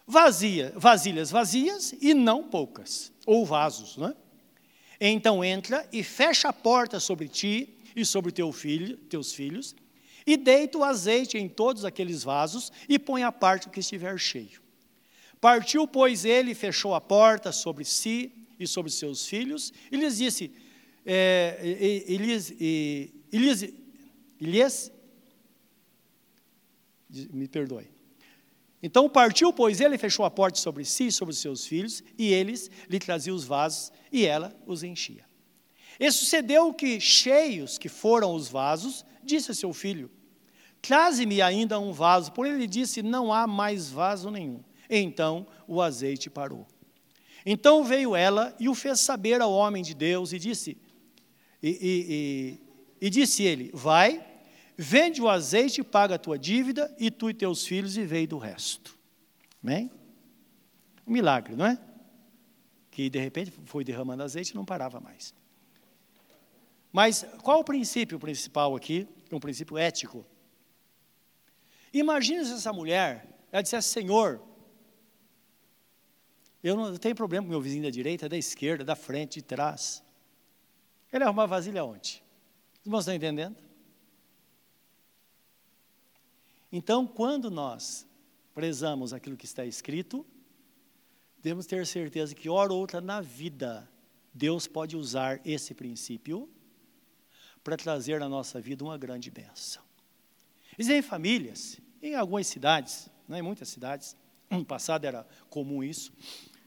Vazia, 0.06 0.72
vasilhas 0.74 1.30
vazias 1.30 1.94
e 2.00 2.14
não 2.14 2.44
poucas, 2.44 3.12
ou 3.26 3.44
vasos, 3.44 3.98
não 3.98 4.08
é? 4.08 4.14
Então 4.98 5.44
entra 5.44 5.86
e 5.92 6.02
fecha 6.02 6.48
a 6.48 6.52
porta 6.52 6.98
sobre 6.98 7.28
ti 7.28 7.76
e 7.94 8.06
sobre 8.06 8.32
teu 8.32 8.50
filho, 8.52 8.96
teus 8.96 9.34
filhos, 9.34 9.76
e 10.26 10.34
deita 10.38 10.78
o 10.78 10.82
azeite 10.82 11.36
em 11.36 11.46
todos 11.46 11.84
aqueles 11.84 12.22
vasos 12.22 12.72
e 12.88 12.98
põe 12.98 13.22
a 13.22 13.30
parte 13.30 13.68
que 13.68 13.80
estiver 13.80 14.18
cheio. 14.18 14.61
Partiu, 15.42 15.88
pois, 15.88 16.24
ele 16.24 16.52
e 16.52 16.54
fechou 16.54 16.94
a 16.94 17.00
porta 17.00 17.50
sobre 17.50 17.84
si 17.84 18.32
e 18.60 18.64
sobre 18.64 18.92
seus 18.92 19.26
filhos, 19.26 19.72
e 19.90 19.96
lhes 19.96 20.18
disse: 20.18 20.52
é, 21.04 21.58
e, 21.60 22.14
e, 22.14 22.54
e, 22.60 23.36
Elias, 23.36 23.64
Elias, 24.40 24.92
me 27.32 27.48
perdoe. 27.48 27.90
Então 28.80 29.08
partiu, 29.08 29.52
pois 29.52 29.80
ele 29.80 29.98
fechou 29.98 30.24
a 30.24 30.30
porta 30.30 30.60
sobre 30.60 30.84
si 30.84 31.08
e 31.08 31.12
sobre 31.12 31.34
seus 31.34 31.66
filhos, 31.66 32.04
e 32.16 32.32
eles 32.32 32.70
lhe 32.88 33.00
traziam 33.00 33.34
os 33.34 33.42
vasos, 33.42 33.90
e 34.12 34.24
ela 34.24 34.56
os 34.64 34.84
enchia. 34.84 35.24
E 35.98 36.08
sucedeu 36.12 36.72
que, 36.72 37.00
cheios 37.00 37.78
que 37.78 37.88
foram 37.88 38.32
os 38.32 38.46
vasos, 38.46 39.04
disse 39.24 39.50
a 39.50 39.54
seu 39.54 39.72
filho: 39.72 40.08
Traze-me 40.80 41.42
ainda 41.42 41.80
um 41.80 41.92
vaso. 41.92 42.30
Porém 42.30 42.52
ele 42.52 42.68
disse: 42.68 43.02
Não 43.02 43.32
há 43.32 43.44
mais 43.44 43.90
vaso 43.90 44.30
nenhum. 44.30 44.62
Então 44.94 45.46
o 45.66 45.80
azeite 45.80 46.28
parou. 46.28 46.66
Então 47.46 47.82
veio 47.82 48.14
ela 48.14 48.54
e 48.60 48.68
o 48.68 48.74
fez 48.74 49.00
saber 49.00 49.40
ao 49.40 49.50
homem 49.50 49.82
de 49.82 49.94
Deus, 49.94 50.34
e 50.34 50.38
disse: 50.38 50.76
e, 51.62 52.58
e, 53.00 53.06
e 53.06 53.10
disse 53.10 53.42
ele: 53.42 53.70
Vai, 53.72 54.22
vende 54.76 55.22
o 55.22 55.28
azeite, 55.28 55.82
paga 55.82 56.16
a 56.16 56.18
tua 56.18 56.38
dívida, 56.38 56.94
e 56.98 57.10
tu 57.10 57.30
e 57.30 57.34
teus 57.34 57.64
filhos 57.64 57.94
vivei 57.94 58.26
do 58.26 58.36
resto. 58.36 58.98
Amém? 59.62 59.90
Um 61.06 61.12
milagre, 61.12 61.56
não 61.56 61.64
é? 61.64 61.78
Que 62.90 63.08
de 63.08 63.18
repente 63.18 63.50
foi 63.64 63.84
derramando 63.84 64.22
azeite 64.22 64.50
e 64.50 64.54
não 64.54 64.64
parava 64.64 65.00
mais. 65.00 65.32
Mas 66.92 67.24
qual 67.42 67.60
o 67.60 67.64
princípio 67.64 68.18
principal 68.18 68.76
aqui? 68.76 69.08
Um 69.32 69.40
princípio 69.40 69.78
ético. 69.78 70.26
Imagine 71.90 72.44
se 72.44 72.52
essa 72.52 72.72
mulher, 72.72 73.26
ela 73.50 73.62
dissesse, 73.62 73.88
Senhor, 73.88 74.42
eu 76.62 76.76
não 76.76 76.96
tenho 76.96 77.14
problema 77.14 77.44
com 77.44 77.50
meu 77.50 77.60
vizinho 77.60 77.82
da 77.82 77.90
direita, 77.90 78.28
da 78.28 78.36
esquerda, 78.36 78.84
da 78.84 78.94
frente, 78.94 79.40
de 79.40 79.42
trás. 79.42 80.02
Ele 81.12 81.24
arruma 81.24 81.46
vasilha 81.46 81.84
onde? 81.84 82.22
Os 82.80 82.86
irmãos 82.86 83.00
estão 83.00 83.14
entendendo? 83.14 83.56
Então, 86.70 87.06
quando 87.06 87.50
nós 87.50 88.06
prezamos 88.54 89.12
aquilo 89.12 89.36
que 89.36 89.44
está 89.44 89.64
escrito, 89.64 90.24
devemos 91.42 91.66
ter 91.66 91.86
certeza 91.86 92.34
que, 92.34 92.48
hora 92.48 92.72
ou 92.72 92.80
outra 92.80 93.00
na 93.00 93.20
vida, 93.20 93.88
Deus 94.32 94.66
pode 94.66 94.96
usar 94.96 95.40
esse 95.44 95.74
princípio 95.74 96.48
para 97.62 97.76
trazer 97.76 98.18
na 98.18 98.28
nossa 98.28 98.60
vida 98.60 98.82
uma 98.82 98.96
grande 98.96 99.30
bênção. 99.30 99.82
Existem 100.78 101.02
famílias, 101.02 101.78
em 102.00 102.14
algumas 102.14 102.46
cidades, 102.46 103.10
não 103.28 103.36
em 103.36 103.42
muitas 103.42 103.68
cidades, 103.68 104.16
no 104.50 104.64
passado 104.64 105.04
era 105.04 105.26
comum 105.50 105.82
isso, 105.82 106.12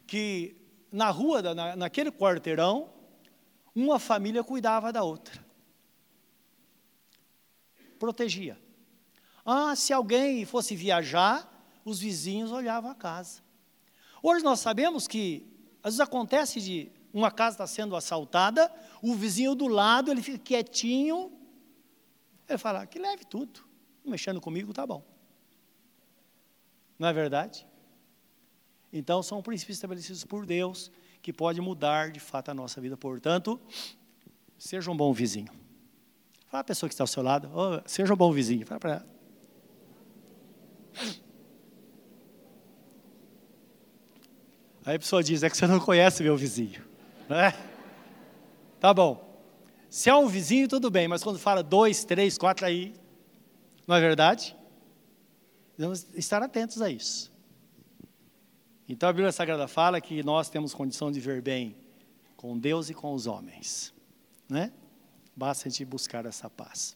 que 0.08 0.56
na 0.92 1.10
rua, 1.10 1.42
na, 1.42 1.76
naquele 1.76 2.12
quarteirão, 2.12 2.90
uma 3.74 4.00
família 4.00 4.44
cuidava 4.44 4.92
da 4.94 5.04
outra 5.04 5.46
protegia. 8.06 8.60
Ah, 9.46 9.76
se 9.76 9.94
alguém 9.94 10.46
fosse 10.46 10.76
viajar, 10.76 11.52
os 11.84 12.00
vizinhos 12.00 12.52
olhavam 12.52 12.92
a 12.92 12.96
casa. 12.96 13.42
Hoje 14.22 14.44
nós 14.44 14.60
sabemos 14.60 15.08
que 15.08 15.48
às 15.84 15.94
vezes 15.94 16.00
acontece 16.00 16.60
de 16.60 16.92
uma 17.14 17.32
casa 17.32 17.56
está 17.56 17.68
sendo 17.68 17.96
assaltada, 17.96 18.72
o 19.02 19.14
vizinho 19.16 19.56
do 19.56 19.68
lado 19.68 20.12
ele 20.12 20.22
fica 20.22 20.38
quietinho, 20.38 21.32
ele 22.48 22.58
fala 22.58 22.86
que 22.86 23.00
leve 23.00 23.24
tudo, 23.24 23.62
mexendo 24.04 24.42
comigo 24.42 24.74
tá 24.74 24.86
bom. 24.86 25.04
Não 26.98 27.08
é 27.08 27.14
verdade? 27.14 27.66
Então 28.98 29.22
são 29.22 29.42
princípios 29.42 29.76
estabelecidos 29.78 30.24
por 30.24 30.46
Deus 30.46 30.90
que 31.22 31.34
pode 31.34 31.60
mudar 31.60 32.12
de 32.12 32.20
fato 32.22 32.50
a 32.50 32.54
nossa 32.54 32.80
vida. 32.80 32.96
Portanto, 32.96 33.60
seja 34.58 34.90
um 34.90 34.96
bom 34.96 35.12
vizinho. 35.12 35.52
Fala 36.48 36.62
a 36.62 36.64
pessoa 36.64 36.88
que 36.88 36.94
está 36.94 37.04
ao 37.04 37.08
seu 37.08 37.22
lado, 37.22 37.52
oh, 37.54 37.82
seja 37.86 38.14
um 38.14 38.16
bom 38.16 38.32
vizinho. 38.32 38.66
Fala 38.66 38.80
para 38.80 38.92
ela. 38.92 39.06
Aí 44.86 44.96
a 44.96 45.00
pessoa 45.00 45.22
diz, 45.22 45.44
é 45.44 45.50
que 45.50 45.58
você 45.58 45.68
não 45.68 45.82
conhece 45.82 46.24
meu 46.24 46.38
vizinho. 46.38 46.82
Né? 47.28 47.54
Tá 48.80 48.94
bom. 48.94 49.44
Se 49.90 50.10
é 50.10 50.16
um 50.16 50.28
vizinho, 50.28 50.70
tudo 50.70 50.90
bem, 50.90 51.06
mas 51.06 51.22
quando 51.22 51.38
fala 51.38 51.62
dois, 51.62 52.06
três, 52.06 52.38
quatro 52.38 52.66
aí, 52.66 52.94
não 53.86 53.96
é 53.96 54.00
verdade? 54.00 54.56
Vamos 55.78 56.08
estar 56.14 56.42
atentos 56.42 56.82
a 56.82 56.90
isso. 56.90 57.35
Então 58.88 59.10
a 59.10 59.14
Bíblia 59.14 59.32
Sagrada 59.32 59.68
fala 59.68 60.00
que 60.00 60.22
nós 60.22 60.50
temos 60.50 60.74
condição 60.74 61.12
de 61.12 61.20
ver 61.20 61.42
bem 61.42 61.76
com 62.38 62.58
Deus 62.58 62.90
e 62.90 62.94
com 62.94 63.14
os 63.14 63.26
homens. 63.26 63.94
né? 64.48 64.72
Basta 65.36 65.68
a 65.68 65.72
gente 65.72 65.84
buscar 65.84 66.26
essa 66.26 66.50
paz. 66.50 66.96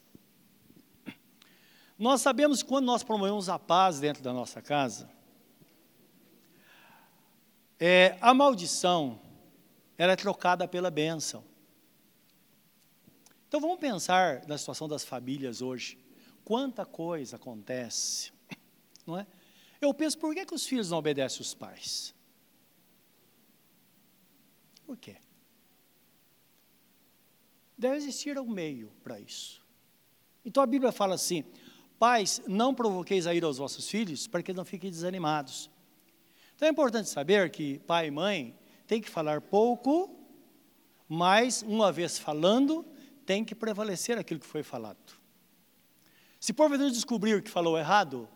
Nós 1.98 2.22
sabemos 2.22 2.62
que 2.62 2.68
quando 2.68 2.86
nós 2.86 3.02
promovemos 3.02 3.48
a 3.48 3.58
paz 3.58 4.00
dentro 4.00 4.22
da 4.22 4.32
nossa 4.32 4.62
casa, 4.62 5.10
é, 7.78 8.16
a 8.20 8.32
maldição 8.32 9.20
ela 9.98 10.12
é 10.12 10.16
trocada 10.16 10.66
pela 10.66 10.90
bênção. 10.90 11.44
Então 13.48 13.60
vamos 13.60 13.78
pensar 13.78 14.46
na 14.46 14.56
situação 14.56 14.88
das 14.88 15.04
famílias 15.04 15.60
hoje. 15.60 15.98
Quanta 16.44 16.86
coisa 16.86 17.36
acontece, 17.36 18.32
não 19.06 19.18
é? 19.18 19.26
Eu 19.80 19.94
penso, 19.94 20.18
por 20.18 20.34
que, 20.34 20.44
que 20.44 20.54
os 20.54 20.66
filhos 20.66 20.90
não 20.90 20.98
obedecem 20.98 21.40
os 21.40 21.54
pais? 21.54 22.14
Por 24.84 24.96
quê? 24.96 25.16
Deve 27.78 27.96
existir 27.96 28.38
um 28.38 28.46
meio 28.46 28.92
para 29.02 29.18
isso. 29.18 29.64
Então 30.44 30.62
a 30.62 30.66
Bíblia 30.66 30.92
fala 30.92 31.14
assim: 31.14 31.44
Pais, 31.98 32.42
não 32.46 32.74
provoqueis 32.74 33.26
a 33.26 33.34
ira 33.34 33.46
aos 33.46 33.58
vossos 33.58 33.88
filhos, 33.88 34.26
para 34.26 34.42
que 34.42 34.52
não 34.52 34.64
fiquem 34.64 34.90
desanimados. 34.90 35.70
Então 36.56 36.68
é 36.68 36.70
importante 36.70 37.08
saber 37.08 37.50
que 37.50 37.78
pai 37.80 38.08
e 38.08 38.10
mãe 38.10 38.58
tem 38.86 39.00
que 39.00 39.08
falar 39.08 39.40
pouco, 39.40 40.14
mas 41.08 41.62
uma 41.62 41.90
vez 41.90 42.18
falando, 42.18 42.84
tem 43.24 43.44
que 43.44 43.54
prevalecer 43.54 44.18
aquilo 44.18 44.40
que 44.40 44.46
foi 44.46 44.62
falado. 44.62 45.18
Se 46.38 46.52
porventura 46.52 46.90
descobrir 46.90 47.42
que 47.42 47.50
falou 47.50 47.78
errado, 47.78 48.28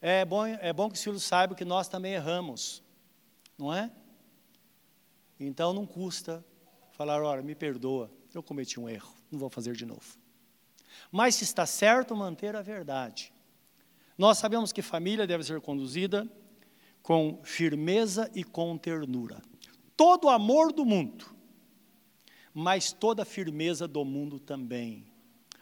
é 0.00 0.24
bom, 0.24 0.46
é 0.46 0.72
bom 0.72 0.88
que 0.88 0.94
os 0.94 1.02
filhos 1.02 1.22
saibam 1.22 1.56
que 1.56 1.64
nós 1.64 1.88
também 1.88 2.14
erramos, 2.14 2.82
não 3.58 3.72
é? 3.72 3.90
Então 5.38 5.72
não 5.72 5.86
custa 5.86 6.44
falar, 6.92 7.22
olha, 7.22 7.42
me 7.42 7.54
perdoa, 7.54 8.10
eu 8.34 8.42
cometi 8.42 8.78
um 8.78 8.88
erro, 8.88 9.12
não 9.30 9.38
vou 9.38 9.50
fazer 9.50 9.74
de 9.74 9.84
novo. 9.84 10.18
Mas 11.10 11.34
se 11.34 11.44
está 11.44 11.66
certo, 11.66 12.14
manter 12.16 12.56
a 12.56 12.62
verdade. 12.62 13.32
Nós 14.16 14.38
sabemos 14.38 14.72
que 14.72 14.82
família 14.82 15.26
deve 15.26 15.44
ser 15.44 15.60
conduzida 15.60 16.28
com 17.02 17.40
firmeza 17.42 18.30
e 18.34 18.44
com 18.44 18.76
ternura. 18.76 19.40
Todo 19.96 20.26
o 20.26 20.30
amor 20.30 20.72
do 20.72 20.84
mundo, 20.84 21.26
mas 22.52 22.92
toda 22.92 23.22
a 23.22 23.26
firmeza 23.26 23.88
do 23.88 24.04
mundo 24.04 24.38
também. 24.38 25.06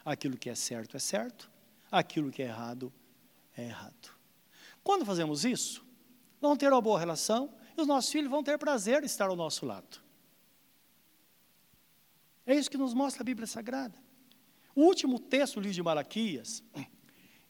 Aquilo 0.03 0.37
que 0.37 0.49
é 0.49 0.55
certo 0.55 0.97
é 0.97 0.99
certo, 0.99 1.49
aquilo 1.91 2.31
que 2.31 2.41
é 2.41 2.45
errado 2.45 2.91
é 3.55 3.65
errado. 3.65 4.18
Quando 4.83 5.05
fazemos 5.05 5.45
isso, 5.45 5.85
vamos 6.41 6.57
ter 6.57 6.71
uma 6.71 6.81
boa 6.81 6.99
relação 6.99 7.53
e 7.77 7.81
os 7.81 7.87
nossos 7.87 8.11
filhos 8.11 8.29
vão 8.29 8.43
ter 8.43 8.57
prazer 8.57 9.03
em 9.03 9.05
estar 9.05 9.29
ao 9.29 9.35
nosso 9.35 9.65
lado. 9.65 9.99
É 12.45 12.55
isso 12.55 12.69
que 12.69 12.77
nos 12.77 12.93
mostra 12.93 13.21
a 13.21 13.25
Bíblia 13.25 13.45
Sagrada. 13.45 13.97
O 14.75 14.83
último 14.83 15.19
texto 15.19 15.55
do 15.55 15.61
livro 15.61 15.75
de 15.75 15.83
Malaquias, 15.83 16.63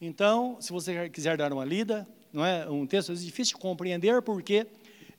então, 0.02 0.62
se 0.62 0.72
você 0.72 1.10
quiser 1.10 1.38
dar 1.38 1.52
uma 1.52 1.66
lida, 1.66 2.08
não 2.32 2.46
é 2.46 2.70
um 2.70 2.88
texto 2.88 3.14
difícil 3.16 3.58
de 3.58 3.62
compreender 3.62 4.22
porque 4.22 4.66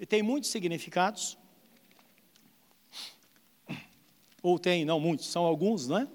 tem 0.09 0.23
muitos 0.23 0.51
significados. 0.51 1.37
Ou 4.43 4.59
tem, 4.59 4.85
não 4.87 4.99
muitos, 4.99 5.27
são 5.27 5.45
alguns, 5.45 5.87
não 5.87 5.99
é? 5.99 6.09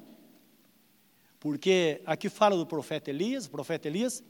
Porque 1.39 2.01
aqui 2.07 2.27
fala 2.27 2.57
do 2.57 2.65
profeta 2.65 3.11
Elias, 3.11 3.45
o 3.45 3.51
profeta 3.51 3.87
Elias 3.87 4.23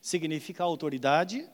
significa 0.00 0.64
autoridade, 0.64 1.48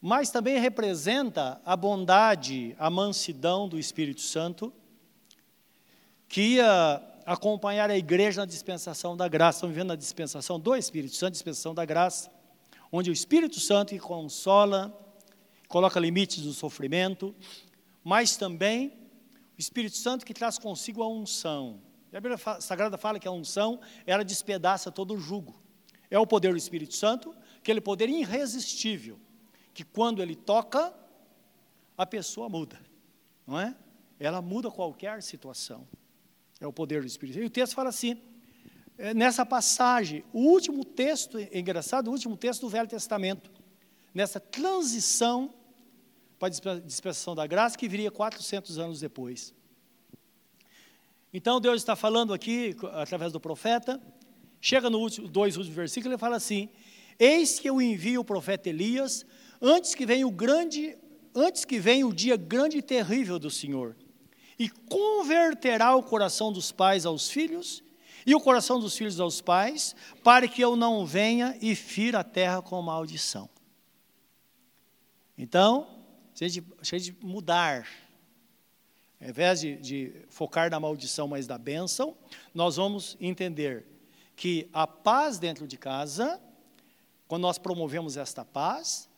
mas 0.00 0.30
também 0.30 0.58
representa 0.58 1.60
a 1.64 1.76
bondade, 1.76 2.76
a 2.78 2.90
mansidão 2.90 3.68
do 3.68 3.78
Espírito 3.78 4.20
Santo, 4.20 4.72
que 6.28 6.56
ia 6.56 7.02
acompanhar 7.24 7.90
a 7.90 7.96
igreja 7.96 8.42
na 8.42 8.46
dispensação 8.46 9.16
da 9.16 9.26
graça. 9.26 9.58
Estamos 9.58 9.74
vivendo 9.74 9.88
na 9.88 9.96
dispensação 9.96 10.60
do 10.60 10.76
Espírito 10.76 11.16
Santo, 11.16 11.32
dispensação 11.32 11.74
da 11.74 11.84
graça, 11.84 12.30
onde 12.92 13.10
o 13.10 13.12
Espírito 13.12 13.58
Santo 13.58 13.90
que 13.90 13.98
consola, 13.98 14.96
coloca 15.66 15.98
limites 15.98 16.44
no 16.44 16.52
sofrimento, 16.52 17.34
mas 18.04 18.36
também 18.36 18.92
o 19.56 19.60
Espírito 19.60 19.96
Santo 19.96 20.24
que 20.24 20.32
traz 20.34 20.58
consigo 20.58 21.02
a 21.02 21.08
unção. 21.08 21.80
a 22.12 22.20
Bíblia 22.20 22.38
Sagrada 22.60 22.96
fala 22.96 23.18
que 23.18 23.26
a 23.26 23.32
unção, 23.32 23.80
ela 24.06 24.24
despedaça 24.24 24.92
todo 24.92 25.14
o 25.14 25.18
jugo. 25.18 25.65
É 26.10 26.18
o 26.18 26.26
poder 26.26 26.52
do 26.52 26.56
Espírito 26.58 26.94
Santo, 26.94 27.34
aquele 27.58 27.80
poder 27.80 28.08
irresistível, 28.08 29.18
que 29.74 29.84
quando 29.84 30.22
ele 30.22 30.34
toca, 30.34 30.94
a 31.96 32.06
pessoa 32.06 32.48
muda, 32.48 32.78
não 33.46 33.58
é? 33.58 33.74
Ela 34.18 34.40
muda 34.40 34.70
qualquer 34.70 35.22
situação. 35.22 35.86
É 36.60 36.66
o 36.66 36.72
poder 36.72 37.00
do 37.00 37.06
Espírito. 37.06 37.38
E 37.38 37.44
o 37.44 37.50
texto 37.50 37.74
fala 37.74 37.90
assim, 37.90 38.20
é, 38.98 39.12
nessa 39.12 39.44
passagem, 39.44 40.24
o 40.32 40.40
último 40.40 40.84
texto, 40.84 41.38
é 41.38 41.58
engraçado, 41.58 42.08
o 42.08 42.10
último 42.10 42.36
texto 42.36 42.62
do 42.62 42.68
Velho 42.68 42.88
Testamento, 42.88 43.50
nessa 44.14 44.40
transição 44.40 45.52
para 46.38 46.48
a 46.48 46.80
dispensação 46.80 47.34
da 47.34 47.46
graça, 47.46 47.76
que 47.76 47.88
viria 47.88 48.10
400 48.10 48.78
anos 48.78 49.00
depois. 49.00 49.54
Então, 51.32 51.60
Deus 51.60 51.82
está 51.82 51.94
falando 51.94 52.32
aqui, 52.32 52.74
através 52.92 53.32
do 53.32 53.40
profeta, 53.40 54.00
chega 54.66 54.90
no 54.90 54.98
último, 54.98 55.28
dois 55.28 55.56
últimos 55.56 55.76
versículos, 55.76 56.12
ele 56.12 56.18
fala 56.18 56.34
assim, 56.34 56.68
Eis 57.20 57.60
que 57.60 57.70
eu 57.70 57.80
envio 57.80 58.22
o 58.22 58.24
profeta 58.24 58.68
Elias, 58.68 59.24
antes 59.62 59.94
que 59.94 60.04
venha 60.04 60.26
o 60.26 60.30
grande, 60.30 60.98
antes 61.32 61.64
que 61.64 61.78
venha 61.78 62.04
o 62.04 62.12
dia 62.12 62.36
grande 62.36 62.78
e 62.78 62.82
terrível 62.82 63.38
do 63.38 63.48
Senhor, 63.48 63.94
e 64.58 64.68
converterá 64.68 65.94
o 65.94 66.02
coração 66.02 66.52
dos 66.52 66.72
pais 66.72 67.06
aos 67.06 67.30
filhos 67.30 67.80
e 68.26 68.34
o 68.34 68.40
coração 68.40 68.80
dos 68.80 68.96
filhos 68.96 69.20
aos 69.20 69.40
pais, 69.40 69.94
para 70.24 70.48
que 70.48 70.62
eu 70.62 70.74
não 70.74 71.06
venha 71.06 71.56
e 71.62 71.76
fira 71.76 72.18
a 72.18 72.24
terra 72.24 72.60
com 72.60 72.82
maldição. 72.82 73.48
Então, 75.38 75.86
se 76.34 76.44
a 76.44 76.48
gente, 76.48 76.66
se 76.82 76.94
a 76.96 76.98
gente 76.98 77.24
mudar, 77.24 77.86
ao 79.20 79.28
invés 79.28 79.60
de, 79.60 79.76
de 79.76 80.12
focar 80.28 80.68
na 80.68 80.80
maldição, 80.80 81.28
mas 81.28 81.46
da 81.46 81.56
bênção, 81.56 82.16
nós 82.52 82.74
vamos 82.74 83.16
entender 83.20 83.95
que 84.36 84.68
a 84.72 84.86
paz 84.86 85.38
dentro 85.38 85.66
de 85.66 85.76
casa, 85.76 86.40
quando 87.26 87.42
nós 87.42 87.58
promovemos 87.58 88.16
esta 88.16 88.44
paz, 88.44 89.08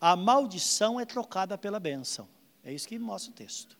a 0.00 0.14
maldição 0.14 0.98
é 0.98 1.04
trocada 1.04 1.58
pela 1.58 1.80
bênção. 1.80 2.28
É 2.64 2.72
isso 2.72 2.88
que 2.88 2.98
mostra 2.98 3.32
o 3.32 3.34
texto 3.34 3.78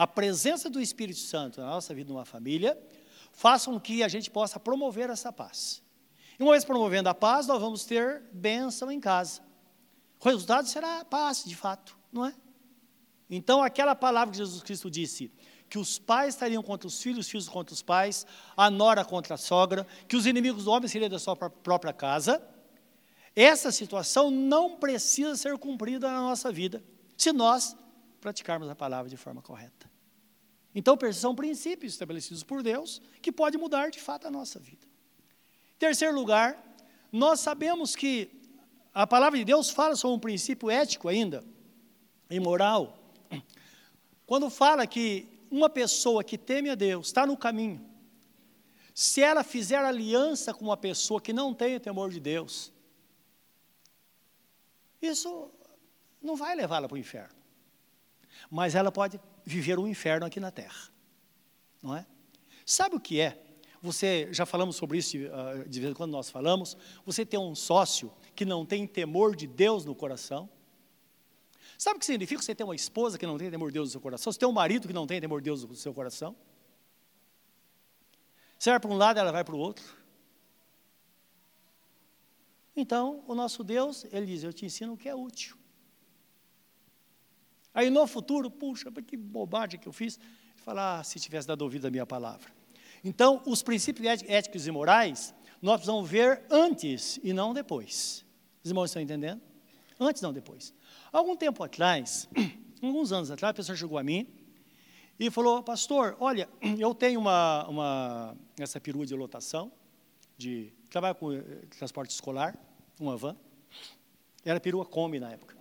a 0.00 0.06
presença 0.06 0.70
do 0.70 0.80
Espírito 0.80 1.20
Santo 1.20 1.60
na 1.60 1.66
nossa 1.68 1.94
vida, 1.94 2.10
numa 2.10 2.24
família, 2.24 2.78
façam 3.32 3.78
que 3.78 4.02
a 4.02 4.08
gente 4.08 4.30
possa 4.30 4.58
promover 4.58 5.10
essa 5.10 5.30
paz. 5.30 5.82
E 6.38 6.42
uma 6.42 6.52
vez 6.52 6.64
promovendo 6.64 7.10
a 7.10 7.14
paz, 7.14 7.46
nós 7.46 7.60
vamos 7.60 7.84
ter 7.84 8.22
bênção 8.32 8.90
em 8.90 8.98
casa. 8.98 9.42
O 10.18 10.24
resultado 10.24 10.66
será 10.68 11.04
paz, 11.04 11.44
de 11.44 11.54
fato, 11.54 11.98
não 12.10 12.24
é? 12.24 12.34
Então, 13.28 13.62
aquela 13.62 13.94
palavra 13.94 14.32
que 14.32 14.38
Jesus 14.38 14.62
Cristo 14.62 14.90
disse, 14.90 15.30
que 15.70 15.78
os 15.78 16.00
pais 16.00 16.34
estariam 16.34 16.64
contra 16.64 16.88
os 16.88 17.00
filhos, 17.00 17.26
os 17.26 17.30
filhos 17.30 17.48
contra 17.48 17.72
os 17.72 17.80
pais, 17.80 18.26
a 18.56 18.68
nora 18.68 19.04
contra 19.04 19.36
a 19.36 19.38
sogra, 19.38 19.86
que 20.08 20.16
os 20.16 20.26
inimigos 20.26 20.64
do 20.64 20.72
homem 20.72 20.88
seriam 20.88 21.08
da 21.08 21.18
sua 21.18 21.36
própria 21.36 21.92
casa, 21.92 22.42
essa 23.36 23.70
situação 23.70 24.32
não 24.32 24.76
precisa 24.76 25.36
ser 25.36 25.56
cumprida 25.56 26.10
na 26.10 26.20
nossa 26.22 26.50
vida, 26.50 26.82
se 27.16 27.32
nós 27.32 27.76
praticarmos 28.20 28.68
a 28.68 28.74
palavra 28.74 29.08
de 29.08 29.16
forma 29.16 29.40
correta. 29.40 29.88
Então, 30.74 30.98
são 31.12 31.36
princípios 31.36 31.92
estabelecidos 31.92 32.42
por 32.42 32.64
Deus 32.64 33.00
que 33.22 33.30
pode 33.30 33.56
mudar 33.56 33.90
de 33.90 34.00
fato 34.00 34.26
a 34.26 34.30
nossa 34.30 34.58
vida. 34.58 34.84
Terceiro 35.78 36.14
lugar, 36.14 36.60
nós 37.12 37.38
sabemos 37.38 37.94
que 37.94 38.28
a 38.92 39.06
palavra 39.06 39.38
de 39.38 39.44
Deus 39.44 39.70
fala 39.70 39.94
sobre 39.94 40.16
um 40.16 40.20
princípio 40.20 40.68
ético 40.68 41.08
ainda, 41.08 41.44
e 42.28 42.40
moral, 42.40 43.14
quando 44.26 44.50
fala 44.50 44.86
que 44.86 45.29
uma 45.50 45.68
pessoa 45.68 46.22
que 46.22 46.38
teme 46.38 46.70
a 46.70 46.74
Deus 46.74 47.08
está 47.08 47.26
no 47.26 47.36
caminho, 47.36 47.84
se 48.94 49.22
ela 49.22 49.42
fizer 49.42 49.78
aliança 49.78 50.52
com 50.52 50.64
uma 50.64 50.76
pessoa 50.76 51.20
que 51.20 51.32
não 51.32 51.54
tem 51.54 51.76
o 51.76 51.80
temor 51.80 52.10
de 52.10 52.20
Deus, 52.20 52.72
isso 55.00 55.50
não 56.20 56.36
vai 56.36 56.54
levá-la 56.54 56.86
para 56.86 56.94
o 56.94 56.98
inferno 56.98 57.40
mas 58.48 58.74
ela 58.74 58.92
pode 58.92 59.20
viver 59.44 59.78
um 59.78 59.86
inferno 59.86 60.24
aqui 60.26 60.38
na 60.38 60.50
terra. 60.50 60.88
Não 61.82 61.96
é? 61.96 62.06
Sabe 62.64 62.96
o 62.96 63.00
que 63.00 63.20
é? 63.20 63.42
Você, 63.82 64.28
já 64.30 64.44
falamos 64.44 64.76
sobre 64.76 64.98
isso 64.98 65.16
uh, 65.16 65.66
de 65.68 65.80
vez 65.80 65.92
em 65.92 65.94
quando 65.94 66.12
nós 66.12 66.28
falamos, 66.28 66.76
você 67.04 67.24
tem 67.24 67.40
um 67.40 67.54
sócio 67.54 68.12
que 68.34 68.44
não 68.44 68.64
tem 68.64 68.86
temor 68.86 69.34
de 69.34 69.46
Deus 69.46 69.84
no 69.84 69.94
coração. 69.94 70.48
Sabe 71.80 71.96
o 71.96 71.98
que 71.98 72.04
significa 72.04 72.42
você 72.42 72.54
ter 72.54 72.62
uma 72.62 72.74
esposa 72.74 73.16
que 73.16 73.26
não 73.26 73.38
tem 73.38 73.50
temor 73.50 73.70
de 73.70 73.72
Deus 73.72 73.88
no 73.88 73.92
seu 73.92 74.02
coração? 74.02 74.30
Você 74.30 74.38
tem 74.38 74.46
um 74.46 74.52
marido 74.52 74.86
que 74.86 74.92
não 74.92 75.06
tem 75.06 75.18
temor 75.18 75.40
de 75.40 75.46
Deus 75.46 75.64
no 75.64 75.74
seu 75.74 75.94
coração? 75.94 76.36
Você 78.58 78.68
vai 78.68 78.78
para 78.78 78.90
um 78.90 78.98
lado, 78.98 79.18
ela 79.18 79.32
vai 79.32 79.42
para 79.42 79.54
o 79.54 79.58
outro. 79.58 79.82
Então, 82.76 83.24
o 83.26 83.34
nosso 83.34 83.64
Deus, 83.64 84.04
ele 84.12 84.26
diz: 84.26 84.42
Eu 84.42 84.52
te 84.52 84.66
ensino 84.66 84.92
o 84.92 84.96
que 84.96 85.08
é 85.08 85.14
útil. 85.14 85.56
Aí 87.72 87.88
no 87.88 88.06
futuro, 88.06 88.50
puxa, 88.50 88.92
que 88.92 89.16
bobagem 89.16 89.80
que 89.80 89.88
eu 89.88 89.92
fiz. 89.92 90.20
Falar, 90.56 91.00
ah, 91.00 91.02
se 91.02 91.18
tivesse 91.18 91.48
dado 91.48 91.62
ouvido 91.62 91.86
à 91.86 91.90
minha 91.90 92.04
palavra. 92.04 92.52
Então, 93.02 93.42
os 93.46 93.62
princípios 93.62 94.22
éticos 94.24 94.66
e 94.66 94.70
morais, 94.70 95.34
nós 95.62 95.76
precisamos 95.76 96.10
ver 96.10 96.44
antes 96.50 97.18
e 97.22 97.32
não 97.32 97.54
depois. 97.54 98.22
Os 98.62 98.70
irmãos 98.70 98.90
estão 98.90 99.00
entendendo? 99.00 99.49
Antes, 100.00 100.22
não 100.22 100.32
depois. 100.32 100.72
Algum 101.12 101.36
tempo 101.36 101.62
atrás, 101.62 102.26
alguns 102.82 103.12
anos 103.12 103.30
atrás, 103.30 103.50
a 103.50 103.54
pessoa 103.54 103.76
chegou 103.76 103.98
a 103.98 104.02
mim 104.02 104.26
e 105.18 105.30
falou, 105.30 105.62
pastor, 105.62 106.16
olha, 106.18 106.48
eu 106.78 106.94
tenho 106.94 107.20
uma, 107.20 107.68
uma 107.68 108.36
essa 108.58 108.80
perua 108.80 109.04
de 109.04 109.14
lotação, 109.14 109.70
de 110.38 110.72
trabalho 110.88 111.14
com 111.16 111.30
eh, 111.30 111.42
transporte 111.76 112.12
escolar, 112.12 112.58
uma 112.98 113.14
van, 113.14 113.36
era 114.42 114.58
perua 114.58 114.86
Kombi 114.86 115.20
na 115.20 115.30
época. 115.30 115.54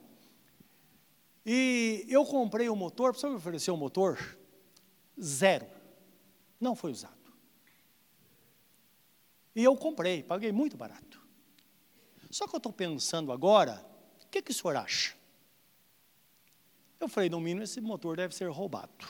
E 1.45 2.05
eu 2.07 2.23
comprei 2.23 2.69
o 2.69 2.73
um 2.73 2.77
motor, 2.77 3.11
pessoa 3.13 3.31
me 3.31 3.37
ofereceu 3.37 3.73
um 3.73 3.77
motor, 3.77 4.37
zero, 5.21 5.67
não 6.61 6.77
foi 6.77 6.91
usado. 6.91 7.19
E 9.53 9.63
eu 9.63 9.75
comprei, 9.75 10.23
paguei 10.23 10.53
muito 10.53 10.77
barato. 10.77 11.21
Só 12.31 12.47
que 12.47 12.55
eu 12.55 12.59
estou 12.59 12.71
pensando 12.71 13.33
agora, 13.33 13.88
o 14.29 14.31
que, 14.31 14.43
que 14.43 14.51
o 14.51 14.53
senhor 14.53 14.75
acha? 14.75 15.15
Eu 16.99 17.09
falei, 17.09 17.31
no 17.31 17.39
mínimo, 17.39 17.63
esse 17.63 17.81
motor 17.81 18.15
deve 18.15 18.35
ser 18.35 18.47
roubado. 18.51 19.07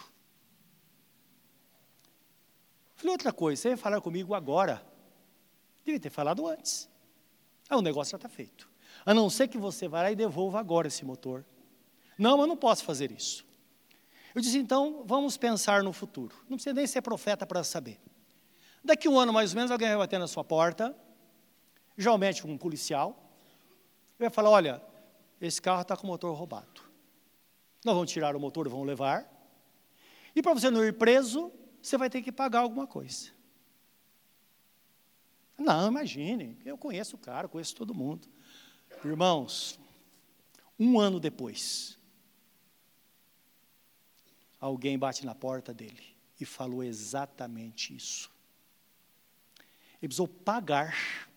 Falei, 2.95 3.11
outra 3.11 3.33
coisa, 3.33 3.61
você 3.61 3.69
ia 3.71 3.77
falar 3.77 3.99
comigo 3.99 4.33
agora. 4.33 4.81
Devia 5.83 5.99
ter 5.99 6.09
falado 6.09 6.47
antes. 6.47 6.89
Ah, 7.69 7.75
o 7.75 7.81
negócio 7.81 8.11
já 8.11 8.15
está 8.15 8.29
feito. 8.29 8.69
A 9.05 9.13
não 9.13 9.29
ser 9.29 9.49
que 9.49 9.57
você 9.57 9.89
vá 9.89 10.03
lá 10.03 10.11
e 10.11 10.15
devolva 10.15 10.57
agora 10.57 10.87
esse 10.87 11.03
motor. 11.03 11.45
Não, 12.17 12.37
mas 12.37 12.47
não 12.47 12.55
posso 12.55 12.85
fazer 12.85 13.11
isso. 13.11 13.45
Eu 14.33 14.41
disse, 14.41 14.57
então, 14.57 15.03
vamos 15.05 15.35
pensar 15.35 15.83
no 15.83 15.91
futuro. 15.91 16.33
Não 16.47 16.55
precisa 16.55 16.73
nem 16.73 16.87
ser 16.87 17.01
profeta 17.01 17.45
para 17.45 17.61
saber. 17.65 17.99
Daqui 18.81 19.09
um 19.09 19.19
ano, 19.19 19.33
mais 19.33 19.51
ou 19.51 19.57
menos, 19.57 19.69
alguém 19.69 19.89
vai 19.89 19.97
bater 19.97 20.17
na 20.17 20.27
sua 20.27 20.45
porta, 20.45 20.95
geralmente 21.97 22.47
um 22.47 22.57
policial, 22.57 23.29
e 24.17 24.23
vai 24.23 24.29
falar, 24.29 24.51
olha, 24.51 24.88
esse 25.41 25.61
carro 25.61 25.81
está 25.81 25.95
com 25.95 26.03
o 26.03 26.07
motor 26.07 26.35
roubado. 26.35 26.81
Nós 27.83 27.95
vamos 27.95 28.11
tirar 28.11 28.35
o 28.35 28.39
motor, 28.39 28.67
vamos 28.67 28.87
levar. 28.87 29.27
E 30.35 30.41
para 30.41 30.53
você 30.53 30.69
não 30.69 30.83
ir 30.83 30.97
preso, 30.97 31.51
você 31.81 31.97
vai 31.97 32.09
ter 32.09 32.21
que 32.21 32.31
pagar 32.31 32.59
alguma 32.59 32.85
coisa. 32.85 33.31
Não, 35.57 35.87
imagine, 35.89 36.57
eu 36.65 36.77
conheço 36.77 37.15
o 37.15 37.19
cara, 37.19 37.47
conheço 37.47 37.75
todo 37.75 37.93
mundo. 37.93 38.27
Irmãos, 39.03 39.79
um 40.77 40.99
ano 40.99 41.19
depois, 41.19 41.97
alguém 44.59 44.97
bate 44.97 45.25
na 45.25 45.35
porta 45.35 45.73
dele 45.73 46.15
e 46.39 46.45
falou 46.45 46.83
exatamente 46.83 47.95
isso. 47.95 48.31
Ele 50.01 50.07
precisou 50.07 50.27
pagar 50.27 51.28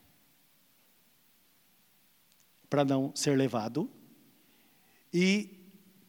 para 2.72 2.86
não 2.86 3.14
ser 3.14 3.36
levado. 3.36 3.86
E 5.12 5.50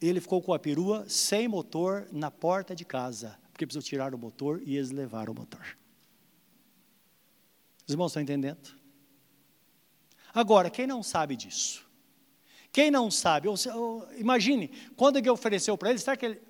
ele 0.02 0.22
ficou 0.22 0.42
com 0.42 0.54
a 0.54 0.60
perua 0.60 1.04
sem 1.10 1.46
motor 1.46 2.08
na 2.10 2.32
porta 2.32 2.74
de 2.74 2.86
casa 2.86 3.38
porque 3.52 3.66
precisou 3.68 3.84
tirar 3.84 4.16
o 4.16 4.18
motor 4.18 4.62
e 4.66 4.78
eles 4.78 4.90
levaram 4.90 5.34
o 5.34 5.36
motor. 5.36 5.78
Os 7.86 7.94
irmãos 7.94 8.12
estão 8.12 8.24
entendendo? 8.24 8.74
Agora, 10.34 10.70
quem 10.70 10.88
não 10.88 11.04
sabe 11.04 11.36
disso? 11.36 11.86
Quem 12.72 12.90
não 12.90 13.12
sabe, 13.12 13.50
ou, 13.50 13.56
ou, 13.76 14.14
imagine, 14.14 14.70
quando 14.96 15.18
ele 15.18 15.30
ofereceu 15.30 15.78
para 15.78 15.90
ele, 15.90 16.00
será 16.00 16.16
que 16.16 16.26
ele. 16.26 16.42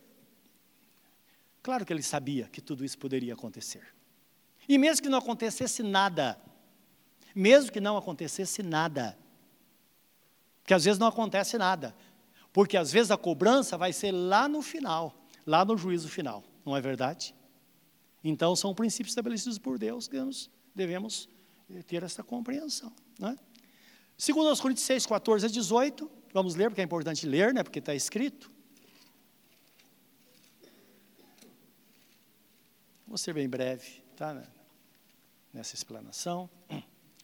Claro 1.64 1.84
que 1.88 1.92
ele 1.92 2.04
sabia 2.04 2.48
que 2.50 2.62
tudo 2.62 2.86
isso 2.86 3.00
poderia 3.00 3.34
acontecer. 3.34 3.84
E 4.70 4.78
mesmo 4.78 5.02
que 5.02 5.10
não 5.10 5.18
acontecesse 5.18 5.82
nada, 5.82 6.40
mesmo 7.34 7.72
que 7.72 7.82
não 7.82 7.98
acontecesse 7.98 8.62
nada, 8.62 9.18
porque 10.64 10.74
às 10.74 10.84
vezes 10.84 10.98
não 10.98 11.08
acontece 11.08 11.58
nada, 11.60 11.96
porque 12.52 12.78
às 12.78 12.92
vezes 12.92 13.12
a 13.12 13.18
cobrança 13.18 13.78
vai 13.78 13.94
ser 13.94 14.12
lá 14.12 14.48
no 14.48 14.64
final, 14.64 15.16
lá 15.46 15.64
no 15.64 15.78
juízo 15.78 16.10
final 16.10 16.44
não 16.66 16.76
é 16.76 16.82
verdade? 16.82 17.36
Então, 18.24 18.56
são 18.56 18.74
princípios 18.74 19.12
estabelecidos 19.12 19.58
por 19.58 19.78
Deus 19.78 20.08
que 20.08 20.18
nós 20.18 20.50
devemos 20.74 21.28
eh, 21.70 21.82
ter 21.84 22.04
essa 22.04 22.24
compreensão. 22.24 22.92
Não 23.20 23.30
é? 23.30 23.38
Segundo 24.18 24.48
aos 24.48 24.62
Coríntios 24.62 24.86
6, 24.86 25.06
14 25.06 25.46
a 25.46 25.50
18, 25.50 26.10
vamos 26.34 26.56
ler, 26.56 26.70
porque 26.70 26.82
é 26.82 26.84
importante 26.84 27.26
ler, 27.26 27.54
né, 27.54 27.64
porque 27.64 27.80
está 27.80 27.94
escrito. 27.94 28.52
Vou 33.06 33.18
ser 33.18 33.34
bem 33.34 33.50
breve, 33.50 34.02
tá, 34.16 34.34
né, 34.34 34.48
nessa 35.52 35.76
explanação, 35.76 36.50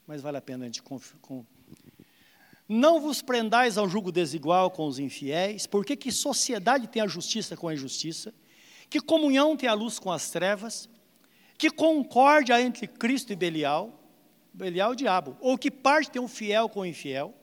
mas 0.05 0.21
vale 0.21 0.37
a 0.37 0.41
pena 0.41 0.65
a 0.65 0.67
gente 0.67 0.83
não 2.69 3.01
vos 3.01 3.23
prendais 3.23 3.79
ao 3.79 3.89
jugo 3.89 4.11
desigual 4.11 4.69
com 4.69 4.85
os 4.85 4.99
infiéis, 4.99 5.65
porque 5.65 5.95
que 5.95 6.11
sociedade 6.11 6.87
tem 6.87 7.01
a 7.01 7.07
justiça 7.07 7.57
com 7.57 7.67
a 7.67 7.73
injustiça? 7.73 8.31
Que 8.87 9.01
comunhão 9.01 9.57
tem 9.57 9.67
a 9.67 9.73
luz 9.73 9.97
com 9.97 10.11
as 10.11 10.29
trevas? 10.29 10.87
Que 11.57 11.71
concórdia 11.71 12.61
entre 12.61 12.85
Cristo 12.85 13.33
e 13.33 13.35
Belial? 13.35 13.99
Belial 14.53 14.91
é 14.91 14.93
o 14.93 14.95
diabo. 14.95 15.35
Ou 15.41 15.57
que 15.57 15.71
parte 15.71 16.11
tem 16.11 16.21
o 16.21 16.27
fiel 16.27 16.69
com 16.69 16.81
o 16.81 16.85
infiel? 16.85 17.33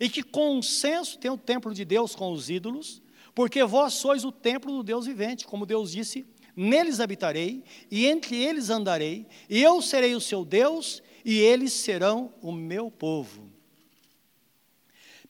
E 0.00 0.08
que 0.08 0.22
consenso 0.22 1.16
tem 1.16 1.30
o 1.30 1.38
templo 1.38 1.72
de 1.72 1.84
Deus 1.84 2.16
com 2.16 2.32
os 2.32 2.50
ídolos? 2.50 3.00
Porque 3.36 3.62
vós 3.62 3.94
sois 3.94 4.24
o 4.24 4.32
templo 4.32 4.72
do 4.72 4.82
Deus 4.82 5.06
vivente, 5.06 5.46
como 5.46 5.64
Deus 5.64 5.92
disse, 5.92 6.26
neles 6.56 6.98
habitarei, 6.98 7.62
e 7.88 8.06
entre 8.06 8.36
eles 8.36 8.68
andarei, 8.68 9.26
e 9.48 9.62
eu 9.62 9.80
serei 9.80 10.14
o 10.14 10.20
seu 10.20 10.44
Deus, 10.44 11.02
e 11.24 11.38
eles 11.38 11.72
serão 11.72 12.32
o 12.40 12.50
meu 12.50 12.90
povo. 12.90 13.45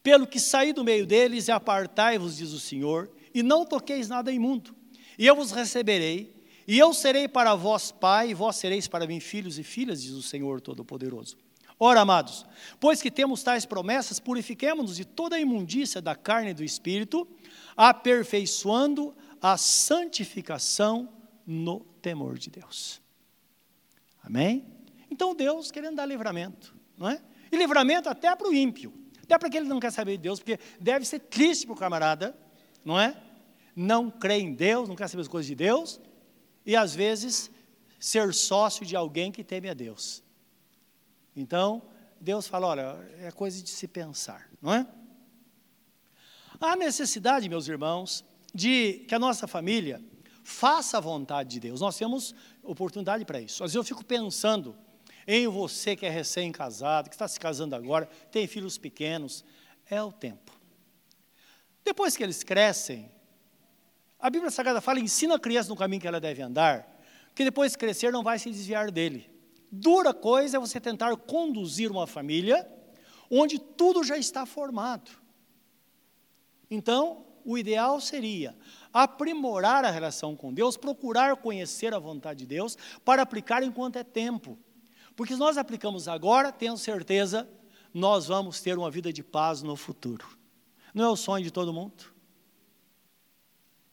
Pelo 0.07 0.25
que 0.25 0.39
saí 0.39 0.73
do 0.73 0.85
meio 0.85 1.05
deles 1.05 1.49
e 1.49 1.51
apartai-vos, 1.51 2.37
diz 2.37 2.53
o 2.53 2.61
Senhor, 2.61 3.11
e 3.35 3.43
não 3.43 3.67
toqueis 3.67 4.09
nada 4.09 4.31
imundo, 4.31 4.73
e 5.19 5.27
eu 5.27 5.35
vos 5.35 5.51
receberei, 5.51 6.33
e 6.65 6.79
eu 6.79 6.95
serei 6.95 7.27
para 7.27 7.57
vós 7.57 7.91
pai, 7.91 8.31
e 8.31 8.35
vós 8.35 8.55
sereis 8.55 8.87
para 8.87 9.05
mim 9.05 9.19
filhos 9.19 9.59
e 9.59 9.65
filhas, 9.65 10.01
diz 10.01 10.13
o 10.13 10.23
Senhor 10.23 10.61
Todo-Poderoso. 10.61 11.37
Ora, 11.77 12.03
amados, 12.03 12.47
pois 12.79 13.03
que 13.03 13.11
temos 13.11 13.43
tais 13.43 13.67
promessas, 13.67 14.21
purifiquemos-nos 14.21 14.95
de 14.95 15.05
toda 15.05 15.35
a 15.35 15.41
imundícia 15.41 16.01
da 16.01 16.15
carne 16.15 16.51
e 16.51 16.55
do 16.55 16.63
espírito, 16.63 17.27
aperfeiçoando 17.77 19.13
a 19.43 19.57
santificação 19.57 21.13
no 21.45 21.81
temor 22.01 22.39
de 22.39 22.49
Deus. 22.49 23.03
Amém? 24.23 24.65
Então 25.11 25.35
Deus 25.35 25.73
querendo 25.73 25.97
dar 25.97 26.07
livramento, 26.07 26.77
não 26.97 27.09
é? 27.09 27.21
E 27.51 27.57
livramento 27.57 28.09
até 28.09 28.33
para 28.37 28.47
o 28.47 28.55
ímpio, 28.55 29.05
até 29.27 29.39
para 29.39 29.51
que 29.51 29.61
não 29.61 29.79
quer 29.79 29.93
saber 29.93 30.13
de 30.13 30.23
Deus, 30.23 30.39
porque 30.41 30.59
deve 30.81 31.05
ser 31.05 31.19
triste 31.21 31.67
para 31.67 31.75
o 31.75 31.77
camarada, 31.77 32.35
não 32.85 32.99
é? 32.99 33.23
não 33.77 34.11
crê 34.11 34.39
em 34.39 34.55
Deus, 34.55 34.89
não 34.89 34.97
quer 34.97 35.07
saber 35.07 35.21
as 35.21 35.29
coisas 35.29 35.47
de 35.47 35.55
Deus, 35.55 36.01
e 36.65 36.75
às 36.75 36.95
vezes 36.95 37.51
ser 38.01 38.33
sócio 38.33 38.87
de 38.87 38.97
alguém 38.97 39.31
que 39.31 39.45
teme 39.45 39.69
a 39.69 39.75
Deus. 39.75 40.25
Então, 41.37 41.83
Deus 42.19 42.49
fala: 42.49 42.69
olha, 42.69 43.11
é 43.21 43.31
coisa 43.31 43.63
de 43.63 43.69
se 43.69 43.87
pensar, 43.87 44.49
não 44.63 44.73
é? 44.73 44.87
Há 46.59 46.75
necessidade, 46.75 47.47
meus 47.51 47.69
irmãos, 47.69 48.25
de 48.55 49.05
que 49.07 49.15
a 49.15 49.19
nossa 49.19 49.47
família 49.47 50.03
faça 50.43 50.97
a 50.97 51.01
vontade 51.01 51.51
de 51.51 51.61
Deus. 51.61 51.83
Nós 51.83 51.99
temos 51.99 52.35
oportunidade 52.63 53.27
para 53.27 53.39
isso. 53.39 53.63
Às 53.63 53.73
vezes 53.73 53.77
eu 53.77 53.85
fico 53.85 54.03
pensando 54.03 54.75
em 55.27 55.49
você 55.49 55.97
que 55.97 56.07
é 56.07 56.11
recém-casado, 56.11 57.09
que 57.09 57.15
está 57.15 57.27
se 57.27 57.39
casando 57.41 57.75
agora, 57.75 58.09
tem 58.31 58.47
filhos 58.47 58.79
pequenos, 58.79 59.45
é 59.91 60.01
o 60.03 60.13
tempo. 60.13 60.53
Depois 61.85 62.17
que 62.17 62.23
eles 62.23 62.43
crescem, 62.43 63.11
a 64.19 64.31
Bíblia 64.31 64.51
Sagrada 64.51 64.81
fala: 64.81 65.01
ensina 65.01 65.37
a 65.37 65.39
criança 65.39 65.69
no 65.69 65.77
caminho 65.77 66.01
que 66.01 66.09
ela 66.09 66.21
deve 66.21 66.43
andar, 66.43 67.01
que 67.35 67.45
depois 67.45 67.73
de 67.73 67.79
crescer 67.79 68.13
não 68.13 68.23
vai 68.23 68.39
se 68.39 68.51
desviar 68.51 68.91
dele. 68.91 69.31
Dura 69.71 70.15
coisa 70.15 70.57
é 70.57 70.61
você 70.61 70.81
tentar 70.81 71.17
conduzir 71.17 71.91
uma 71.91 72.07
família 72.07 72.67
onde 73.31 73.59
tudo 73.59 74.05
já 74.05 74.17
está 74.17 74.47
formado. 74.47 75.11
Então, 76.71 77.27
o 77.45 77.57
ideal 77.57 78.01
seria 78.01 78.57
aprimorar 78.93 79.85
a 79.85 79.91
relação 79.91 80.35
com 80.35 80.53
Deus, 80.53 80.77
procurar 80.77 81.37
conhecer 81.37 81.95
a 81.95 81.99
vontade 81.99 82.41
de 82.41 82.47
Deus 82.47 82.77
para 83.05 83.23
aplicar 83.23 83.63
enquanto 83.63 83.97
é 83.97 84.05
tempo. 84.05 84.59
Porque 85.17 85.33
se 85.33 85.39
nós 85.41 85.57
aplicamos 85.57 86.07
agora, 86.07 86.53
tenho 86.53 86.77
certeza, 86.77 87.49
nós 87.93 88.27
vamos 88.27 88.61
ter 88.61 88.77
uma 88.77 88.91
vida 88.91 89.11
de 89.11 89.23
paz 89.23 89.63
no 89.63 89.75
futuro. 89.75 90.27
Não 90.93 91.05
é 91.05 91.09
o 91.09 91.17
sonho 91.17 91.43
de 91.43 91.51
todo 91.51 91.73
mundo? 91.73 92.05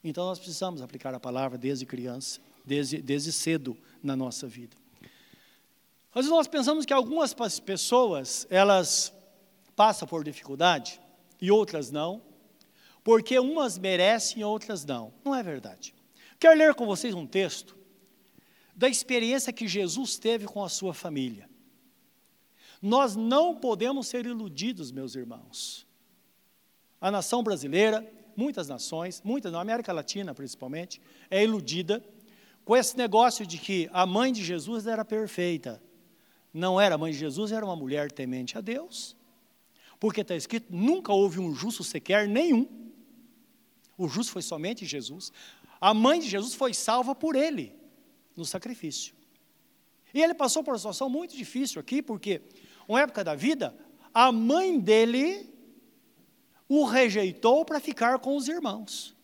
Então 0.03 0.25
nós 0.25 0.37
precisamos 0.37 0.81
aplicar 0.81 1.13
a 1.15 1.19
palavra 1.19 1.57
desde 1.57 1.85
criança, 1.85 2.41
desde, 2.65 3.01
desde 3.01 3.31
cedo 3.31 3.77
na 4.03 4.17
nossa 4.17 4.45
vida. 4.47 4.75
Às 6.09 6.25
vezes 6.25 6.29
nós 6.29 6.47
pensamos 6.47 6.85
que 6.85 6.93
algumas 6.93 7.33
pessoas, 7.61 8.45
elas 8.49 9.13
passam 9.75 10.05
por 10.05 10.23
dificuldade 10.25 10.99
e 11.41 11.49
outras 11.49 11.89
não, 11.89 12.21
porque 13.01 13.39
umas 13.39 13.77
merecem 13.77 14.41
e 14.41 14.43
outras 14.43 14.83
não. 14.83 15.13
Não 15.23 15.33
é 15.33 15.41
verdade. 15.41 15.95
Quero 16.37 16.57
ler 16.57 16.75
com 16.75 16.85
vocês 16.85 17.15
um 17.15 17.25
texto 17.25 17.77
da 18.75 18.89
experiência 18.89 19.53
que 19.53 19.67
Jesus 19.67 20.17
teve 20.17 20.45
com 20.45 20.63
a 20.63 20.69
sua 20.69 20.93
família. 20.93 21.49
Nós 22.81 23.15
não 23.15 23.55
podemos 23.55 24.07
ser 24.07 24.25
iludidos, 24.25 24.91
meus 24.91 25.15
irmãos. 25.15 25.87
A 26.99 27.11
nação 27.11 27.43
brasileira, 27.43 28.05
muitas 28.35 28.67
nações, 28.67 29.21
muitas 29.23 29.51
na 29.51 29.61
América 29.61 29.93
Latina 29.93 30.33
principalmente, 30.33 31.01
é 31.29 31.43
iludida 31.43 32.03
com 32.65 32.75
esse 32.75 32.97
negócio 32.97 33.45
de 33.45 33.57
que 33.57 33.89
a 33.93 34.05
mãe 34.05 34.33
de 34.33 34.43
Jesus 34.43 34.87
era 34.87 35.05
perfeita. 35.05 35.81
Não 36.53 36.79
era 36.79 36.95
a 36.95 36.97
mãe 36.97 37.11
de 37.11 37.17
Jesus, 37.17 37.51
era 37.51 37.65
uma 37.65 37.75
mulher 37.75 38.11
temente 38.11 38.57
a 38.57 38.61
Deus. 38.61 39.15
Porque 39.99 40.21
está 40.21 40.35
escrito: 40.35 40.67
nunca 40.69 41.13
houve 41.13 41.39
um 41.39 41.53
justo 41.53 41.83
sequer 41.83 42.27
nenhum. 42.27 42.67
O 43.97 44.07
justo 44.07 44.33
foi 44.33 44.41
somente 44.41 44.85
Jesus. 44.85 45.31
A 45.79 45.93
mãe 45.93 46.19
de 46.19 46.27
Jesus 46.27 46.55
foi 46.55 46.73
salva 46.73 47.13
por 47.13 47.35
ele 47.35 47.82
no 48.35 48.45
sacrifício. 48.45 49.15
E 50.13 50.21
ele 50.21 50.33
passou 50.33 50.63
por 50.63 50.71
uma 50.71 50.77
situação 50.77 51.09
muito 51.09 51.35
difícil 51.35 51.79
aqui, 51.79 52.01
porque 52.01 52.41
uma 52.87 53.01
época 53.01 53.23
da 53.23 53.35
vida, 53.35 53.75
a 54.13 54.31
mãe 54.31 54.79
dele 54.79 55.51
o 56.67 56.85
rejeitou 56.85 57.65
para 57.65 57.79
ficar 57.79 58.19
com 58.19 58.35
os 58.35 58.47
irmãos. 58.47 59.15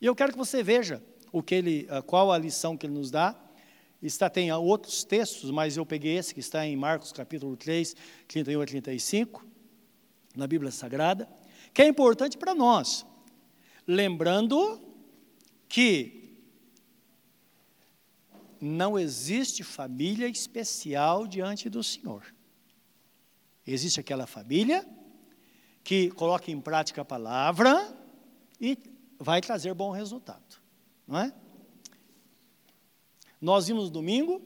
E 0.00 0.06
eu 0.06 0.14
quero 0.14 0.32
que 0.32 0.38
você 0.38 0.62
veja 0.62 1.02
o 1.32 1.42
que 1.42 1.54
ele, 1.54 1.88
qual 2.06 2.32
a 2.32 2.38
lição 2.38 2.76
que 2.76 2.86
ele 2.86 2.94
nos 2.94 3.10
dá. 3.10 3.38
Está, 4.02 4.30
tem 4.30 4.50
outros 4.50 5.04
textos, 5.04 5.50
mas 5.50 5.76
eu 5.76 5.84
peguei 5.84 6.16
esse 6.16 6.32
que 6.32 6.40
está 6.40 6.66
em 6.66 6.74
Marcos 6.74 7.12
capítulo 7.12 7.54
3, 7.56 7.94
31 8.26 8.62
a 8.62 8.66
35, 8.66 9.46
na 10.34 10.46
Bíblia 10.46 10.70
Sagrada, 10.70 11.28
que 11.74 11.82
é 11.82 11.86
importante 11.86 12.38
para 12.38 12.54
nós. 12.54 13.04
Lembrando 13.86 14.80
que 15.68 16.19
não 18.60 18.98
existe 18.98 19.62
família 19.62 20.28
especial 20.28 21.26
diante 21.26 21.68
do 21.68 21.82
Senhor. 21.82 22.22
Existe 23.66 24.00
aquela 24.00 24.26
família 24.26 24.86
que 25.82 26.10
coloca 26.10 26.50
em 26.50 26.60
prática 26.60 27.02
a 27.02 27.04
palavra 27.04 27.96
e 28.60 28.76
vai 29.18 29.40
trazer 29.40 29.72
bom 29.74 29.90
resultado, 29.90 30.60
não 31.06 31.18
é? 31.18 31.32
Nós 33.40 33.68
vimos 33.68 33.84
no 33.84 33.90
domingo 33.90 34.42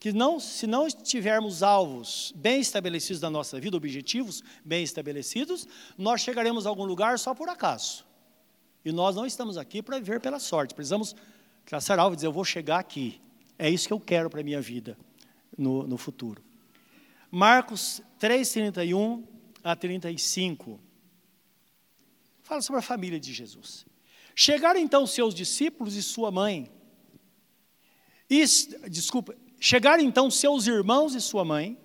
que 0.00 0.12
não, 0.12 0.38
se 0.40 0.66
não 0.66 0.88
tivermos 0.88 1.62
alvos 1.62 2.32
bem 2.36 2.60
estabelecidos 2.60 3.22
na 3.22 3.30
nossa 3.30 3.58
vida, 3.60 3.76
objetivos 3.76 4.42
bem 4.64 4.82
estabelecidos, 4.82 5.66
nós 5.96 6.20
chegaremos 6.20 6.66
a 6.66 6.68
algum 6.68 6.84
lugar 6.84 7.18
só 7.18 7.34
por 7.34 7.48
acaso. 7.48 8.04
E 8.84 8.92
nós 8.92 9.16
não 9.16 9.24
estamos 9.24 9.56
aqui 9.56 9.82
para 9.82 9.98
viver 9.98 10.20
pela 10.20 10.38
sorte. 10.38 10.74
Precisamos 10.74 11.16
traçar 11.64 11.98
alvo 11.98 12.14
e 12.14 12.16
dizer, 12.16 12.26
eu 12.26 12.32
vou 12.32 12.44
chegar 12.44 12.78
aqui. 12.78 13.18
É 13.58 13.70
isso 13.70 13.86
que 13.86 13.92
eu 13.92 14.00
quero 14.00 14.28
para 14.28 14.40
a 14.40 14.44
minha 14.44 14.60
vida 14.60 14.96
no, 15.56 15.86
no 15.86 15.96
futuro. 15.96 16.42
Marcos 17.30 18.02
3, 18.18 18.48
31 18.50 19.24
a 19.62 19.74
35. 19.74 20.80
Fala 22.42 22.60
sobre 22.60 22.80
a 22.80 22.82
família 22.82 23.18
de 23.18 23.32
Jesus. 23.32 23.86
Chegaram 24.34 24.78
então 24.78 25.06
seus 25.06 25.34
discípulos 25.34 25.96
e 25.96 26.02
sua 26.02 26.30
mãe. 26.30 26.70
E, 28.28 28.44
desculpa, 28.88 29.34
chegaram 29.60 30.02
então 30.02 30.30
seus 30.30 30.66
irmãos 30.66 31.14
e 31.14 31.20
sua 31.20 31.44
mãe, 31.44 31.78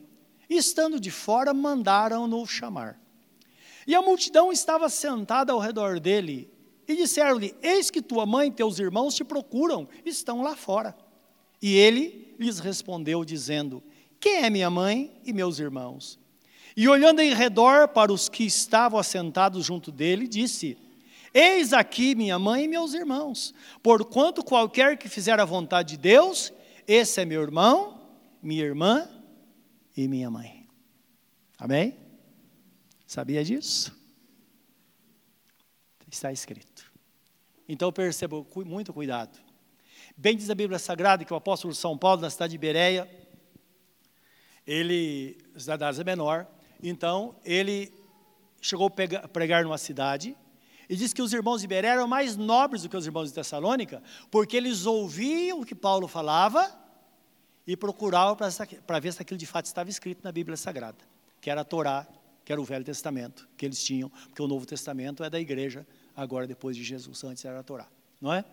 e 0.49 0.57
estando 0.57 0.99
de 0.99 1.11
fora, 1.11 1.53
mandaram-no 1.53 2.45
chamar. 2.45 2.99
E 3.85 3.95
a 3.95 4.01
multidão 4.01 4.51
estava 4.51 4.89
sentada 4.89 5.53
ao 5.53 5.59
redor 5.59 5.99
dele, 5.99 6.51
e 6.87 6.95
disseram-lhe: 6.95 7.55
Eis 7.61 7.89
que 7.89 8.01
tua 8.01 8.25
mãe 8.25 8.49
e 8.49 8.51
teus 8.51 8.79
irmãos 8.79 9.15
te 9.15 9.23
procuram, 9.23 9.87
estão 10.05 10.41
lá 10.41 10.55
fora. 10.55 10.95
E 11.61 11.75
ele 11.75 12.35
lhes 12.39 12.59
respondeu, 12.59 13.25
dizendo: 13.25 13.83
Quem 14.19 14.43
é 14.43 14.49
minha 14.49 14.69
mãe 14.69 15.11
e 15.25 15.33
meus 15.33 15.59
irmãos? 15.59 16.19
E 16.75 16.87
olhando 16.87 17.21
em 17.21 17.33
redor 17.33 17.89
para 17.89 18.11
os 18.13 18.29
que 18.29 18.43
estavam 18.45 18.99
assentados 18.99 19.65
junto 19.65 19.91
dele, 19.91 20.27
disse: 20.27 20.77
Eis 21.33 21.73
aqui 21.73 22.15
minha 22.15 22.39
mãe 22.39 22.63
e 22.63 22.67
meus 22.67 22.93
irmãos. 22.93 23.53
Porquanto 23.83 24.43
qualquer 24.43 24.97
que 24.97 25.09
fizer 25.09 25.39
a 25.39 25.45
vontade 25.45 25.89
de 25.89 25.97
Deus, 25.97 26.53
esse 26.87 27.21
é 27.21 27.25
meu 27.25 27.41
irmão, 27.41 28.01
minha 28.41 28.63
irmã 28.63 29.09
e 29.95 30.07
minha 30.07 30.29
mãe. 30.31 30.67
Amém? 31.57 31.97
Sabia 33.05 33.43
disso? 33.43 33.93
Está 36.09 36.31
escrito. 36.31 36.91
Então 37.67 37.91
perceba 37.91 38.43
muito 38.65 38.93
cuidado. 38.93 39.48
Bem 40.21 40.35
diz 40.35 40.49
a 40.49 40.53
Bíblia 40.53 40.77
Sagrada 40.77 41.23
que 41.23 41.31
o 41.31 41.37
apóstolo 41.37 41.73
São 41.73 41.97
Paulo, 41.97 42.19
na 42.19 42.29
cidade 42.29 42.51
de 42.51 42.57
Bereia, 42.57 43.09
ele, 44.67 45.37
cidade 45.55 45.79
da 45.79 45.87
Ásia 45.87 46.03
Menor, 46.03 46.45
então 46.83 47.37
ele 47.45 47.93
chegou 48.59 48.87
a 48.87 49.27
pregar 49.29 49.63
numa 49.63 49.77
cidade 49.77 50.35
e 50.89 50.95
diz 50.97 51.13
que 51.13 51.21
os 51.21 51.31
irmãos 51.31 51.61
de 51.61 51.67
Bereia 51.67 51.93
eram 51.93 52.05
mais 52.05 52.35
nobres 52.35 52.81
do 52.81 52.89
que 52.89 52.97
os 52.97 53.05
irmãos 53.05 53.29
de 53.29 53.33
Tessalônica, 53.33 54.03
porque 54.29 54.57
eles 54.57 54.85
ouviam 54.85 55.61
o 55.61 55.65
que 55.65 55.73
Paulo 55.73 56.05
falava 56.05 56.69
e 57.65 57.77
procuravam 57.77 58.35
para 58.85 58.99
ver 58.99 59.13
se 59.13 59.21
aquilo 59.21 59.37
de 59.37 59.45
fato 59.45 59.67
estava 59.67 59.89
escrito 59.89 60.21
na 60.21 60.33
Bíblia 60.33 60.57
Sagrada, 60.57 60.97
que 61.39 61.49
era 61.49 61.61
a 61.61 61.63
Torá, 61.63 62.05
que 62.43 62.51
era 62.51 62.59
o 62.59 62.65
Velho 62.65 62.83
Testamento 62.83 63.47
que 63.55 63.65
eles 63.65 63.81
tinham, 63.81 64.09
porque 64.09 64.41
o 64.41 64.49
Novo 64.49 64.65
Testamento 64.65 65.23
é 65.23 65.29
da 65.29 65.39
igreja, 65.39 65.87
agora 66.13 66.45
depois 66.45 66.75
de 66.75 66.83
Jesus, 66.83 67.23
antes 67.23 67.45
era 67.45 67.61
a 67.61 67.63
Torá, 67.63 67.87
não 68.19 68.33
é? 68.33 68.43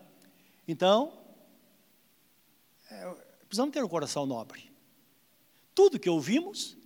Então, 0.65 1.26
é, 2.89 3.15
precisamos 3.47 3.73
ter 3.73 3.83
um 3.83 3.87
coração 3.87 4.25
nobre. 4.25 4.71
Tudo 5.73 5.99
que 5.99 6.09
ouvimos, 6.09 6.77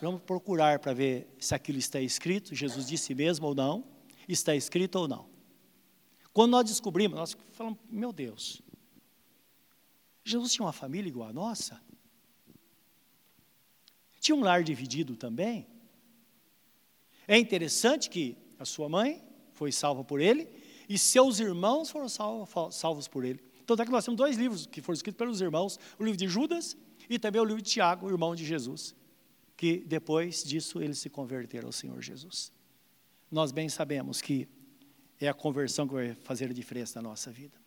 vamos 0.00 0.22
procurar 0.22 0.78
para 0.78 0.92
ver 0.92 1.34
se 1.38 1.54
aquilo 1.54 1.78
está 1.78 2.00
escrito, 2.00 2.54
Jesus 2.54 2.86
disse 2.86 3.14
mesmo 3.14 3.46
ou 3.46 3.54
não, 3.54 3.84
está 4.28 4.54
escrito 4.54 4.96
ou 4.96 5.08
não. 5.08 5.28
Quando 6.32 6.52
nós 6.52 6.64
descobrimos, 6.64 7.18
nós 7.18 7.36
falamos, 7.52 7.78
meu 7.90 8.12
Deus, 8.12 8.62
Jesus 10.24 10.52
tinha 10.52 10.66
uma 10.66 10.72
família 10.72 11.08
igual 11.08 11.28
a 11.28 11.32
nossa? 11.32 11.80
Tinha 14.20 14.36
um 14.36 14.40
lar 14.40 14.62
dividido 14.62 15.16
também? 15.16 15.66
É 17.26 17.38
interessante 17.38 18.10
que 18.10 18.36
a 18.58 18.64
sua 18.64 18.88
mãe 18.88 19.26
foi 19.52 19.72
salva 19.72 20.04
por 20.04 20.20
ele 20.20 20.48
e 20.88 20.98
seus 20.98 21.40
irmãos 21.40 21.90
foram 21.90 22.08
salvos 22.70 23.08
por 23.08 23.24
ele. 23.24 23.47
Tanto 23.68 23.82
é 23.82 23.84
que 23.84 23.92
nós 23.92 24.02
temos 24.02 24.16
dois 24.16 24.34
livros 24.34 24.64
que 24.64 24.80
foram 24.80 24.94
escritos 24.94 25.18
pelos 25.18 25.42
irmãos, 25.42 25.78
o 25.98 26.02
livro 26.02 26.16
de 26.16 26.26
Judas 26.26 26.74
e 27.06 27.18
também 27.18 27.38
o 27.38 27.44
livro 27.44 27.60
de 27.60 27.70
Tiago, 27.70 28.06
o 28.06 28.10
irmão 28.10 28.34
de 28.34 28.42
Jesus, 28.42 28.94
que 29.58 29.80
depois 29.80 30.42
disso 30.42 30.80
eles 30.80 30.98
se 30.98 31.10
converteram 31.10 31.68
ao 31.68 31.72
Senhor 31.72 32.00
Jesus. 32.00 32.50
Nós 33.30 33.52
bem 33.52 33.68
sabemos 33.68 34.22
que 34.22 34.48
é 35.20 35.28
a 35.28 35.34
conversão 35.34 35.86
que 35.86 35.92
vai 35.92 36.14
fazer 36.14 36.46
a 36.46 36.54
diferença 36.54 37.02
na 37.02 37.10
nossa 37.10 37.30
vida. 37.30 37.60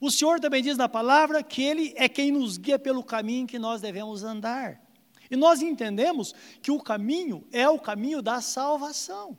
O 0.00 0.10
Senhor 0.10 0.40
também 0.40 0.62
diz 0.62 0.78
na 0.78 0.88
palavra 0.88 1.42
que 1.42 1.62
Ele 1.62 1.92
é 1.94 2.08
quem 2.08 2.32
nos 2.32 2.56
guia 2.56 2.78
pelo 2.78 3.04
caminho 3.04 3.46
que 3.46 3.58
nós 3.58 3.82
devemos 3.82 4.24
andar. 4.24 4.82
E 5.30 5.36
nós 5.36 5.60
entendemos 5.60 6.34
que 6.62 6.70
o 6.70 6.80
caminho 6.80 7.46
é 7.52 7.68
o 7.68 7.78
caminho 7.78 8.22
da 8.22 8.40
salvação. 8.40 9.38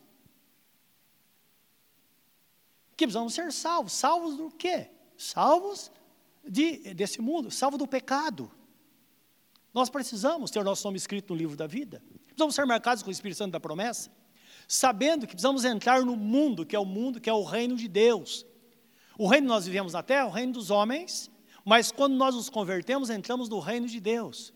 Que 2.96 3.08
precisamos 3.08 3.34
ser 3.34 3.52
salvos. 3.52 3.94
Salvos 3.94 4.38
do 4.38 4.52
quê? 4.52 4.93
Salvos 5.18 5.92
de, 6.48 6.94
desse 6.94 7.22
mundo, 7.22 7.50
salvos 7.52 7.80
do 7.80 7.88
pecado. 7.88 8.52
Nós 9.74 9.90
precisamos 9.90 10.52
ter 10.52 10.60
o 10.60 10.64
nosso 10.64 10.86
nome 10.86 10.98
escrito 10.98 11.34
no 11.34 11.40
livro 11.40 11.56
da 11.56 11.66
vida. 11.66 12.04
Precisamos 12.26 12.56
ser 12.56 12.66
marcados 12.66 13.04
com 13.04 13.10
o 13.10 13.12
Espírito 13.12 13.38
Santo 13.38 13.52
da 13.52 13.60
promessa, 13.60 14.12
sabendo 14.68 15.28
que 15.28 15.34
precisamos 15.34 15.66
entrar 15.66 16.04
no 16.04 16.16
mundo, 16.16 16.66
que 16.66 16.76
é 16.76 16.80
o 16.80 16.86
mundo, 16.86 17.20
que 17.20 17.30
é 17.30 17.34
o 17.34 17.44
reino 17.44 17.76
de 17.76 17.88
Deus. 17.88 18.46
O 19.18 19.28
reino 19.28 19.48
que 19.48 19.54
nós 19.54 19.66
vivemos 19.66 19.94
na 19.94 20.04
terra 20.04 20.22
é 20.22 20.26
o 20.26 20.32
reino 20.32 20.54
dos 20.54 20.70
homens, 20.70 21.30
mas 21.66 21.92
quando 21.92 22.16
nós 22.16 22.36
nos 22.36 22.50
convertemos, 22.50 23.10
entramos 23.10 23.50
no 23.50 23.60
reino 23.60 23.88
de 23.88 24.00
Deus. 24.00 24.54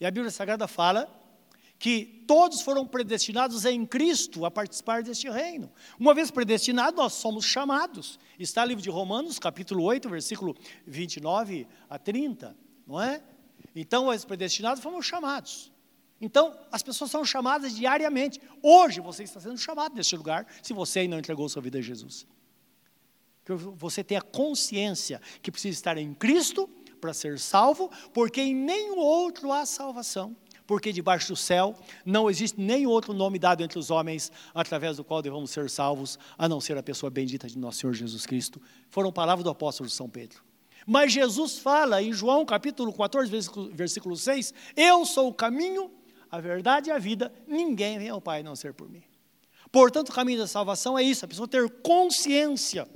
E 0.00 0.06
a 0.06 0.10
Bíblia 0.10 0.30
Sagrada 0.30 0.68
fala 0.68 1.17
que 1.78 2.24
todos 2.26 2.60
foram 2.60 2.84
predestinados 2.84 3.64
em 3.64 3.86
Cristo 3.86 4.44
a 4.44 4.50
participar 4.50 5.02
deste 5.02 5.30
reino. 5.30 5.70
Uma 5.98 6.12
vez 6.12 6.30
predestinados, 6.30 6.98
nós 6.98 7.12
somos 7.12 7.44
chamados. 7.44 8.18
Está 8.38 8.62
no 8.62 8.68
livro 8.68 8.82
de 8.82 8.90
Romanos, 8.90 9.38
capítulo 9.38 9.84
8, 9.84 10.08
versículo 10.08 10.56
29 10.86 11.68
a 11.88 11.98
30, 11.98 12.56
não 12.86 13.00
é? 13.00 13.22
Então, 13.76 14.08
os 14.08 14.24
predestinados 14.24 14.82
fomos 14.82 15.06
chamados. 15.06 15.70
Então, 16.20 16.58
as 16.72 16.82
pessoas 16.82 17.12
são 17.12 17.24
chamadas 17.24 17.76
diariamente. 17.76 18.40
Hoje 18.60 19.00
você 19.00 19.22
está 19.22 19.38
sendo 19.38 19.56
chamado 19.56 19.94
neste 19.94 20.16
lugar, 20.16 20.46
se 20.60 20.72
você 20.72 21.00
ainda 21.00 21.14
não 21.14 21.20
entregou 21.20 21.48
sua 21.48 21.62
vida 21.62 21.78
a 21.78 21.82
Jesus. 21.82 22.26
Que 23.44 23.52
você 23.54 24.02
tenha 24.02 24.20
consciência 24.20 25.20
que 25.40 25.52
precisa 25.52 25.78
estar 25.78 25.96
em 25.96 26.12
Cristo 26.12 26.68
para 27.00 27.14
ser 27.14 27.38
salvo, 27.38 27.88
porque 28.12 28.40
em 28.40 28.52
nenhum 28.52 28.98
outro 28.98 29.52
há 29.52 29.64
salvação 29.64 30.36
porque 30.68 30.92
debaixo 30.92 31.28
do 31.28 31.36
céu 31.36 31.74
não 32.04 32.28
existe 32.28 32.60
nem 32.60 32.86
outro 32.86 33.14
nome 33.14 33.38
dado 33.38 33.62
entre 33.62 33.78
os 33.78 33.90
homens 33.90 34.30
através 34.54 34.98
do 34.98 35.02
qual 35.02 35.22
devemos 35.22 35.50
ser 35.50 35.70
salvos, 35.70 36.18
a 36.36 36.46
não 36.46 36.60
ser 36.60 36.76
a 36.76 36.82
pessoa 36.82 37.08
bendita 37.08 37.48
de 37.48 37.56
nosso 37.56 37.78
Senhor 37.78 37.94
Jesus 37.94 38.26
Cristo. 38.26 38.60
Foram 38.90 39.10
palavras 39.10 39.42
do 39.42 39.48
apóstolo 39.48 39.88
São 39.88 40.10
Pedro. 40.10 40.44
Mas 40.86 41.10
Jesus 41.10 41.58
fala 41.58 42.02
em 42.02 42.12
João 42.12 42.44
capítulo 42.44 42.92
14, 42.92 43.30
versículo, 43.30 43.70
versículo 43.72 44.14
6: 44.14 44.52
Eu 44.76 45.06
sou 45.06 45.28
o 45.28 45.34
caminho, 45.34 45.90
a 46.30 46.38
verdade 46.38 46.90
e 46.90 46.92
a 46.92 46.98
vida, 46.98 47.32
ninguém 47.46 47.98
vem 47.98 48.10
ao 48.10 48.20
Pai 48.20 48.40
a 48.40 48.42
não 48.42 48.54
ser 48.54 48.74
por 48.74 48.90
mim. 48.90 49.02
Portanto, 49.72 50.10
o 50.10 50.12
caminho 50.12 50.38
da 50.38 50.46
salvação 50.46 50.98
é 50.98 51.02
isso, 51.02 51.24
a 51.24 51.28
pessoa 51.28 51.48
ter 51.48 51.66
consciência 51.80 52.86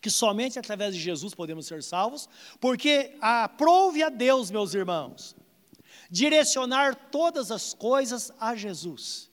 que 0.00 0.08
somente 0.08 0.56
através 0.56 0.94
de 0.94 1.00
Jesus 1.00 1.34
podemos 1.34 1.66
ser 1.66 1.82
salvos, 1.82 2.28
porque 2.60 3.16
aprove 3.20 4.04
a 4.04 4.08
Deus, 4.08 4.50
meus 4.50 4.72
irmãos, 4.72 5.36
direcionar 6.10 6.94
todas 7.10 7.50
as 7.50 7.72
coisas 7.72 8.32
a 8.38 8.54
Jesus. 8.54 9.30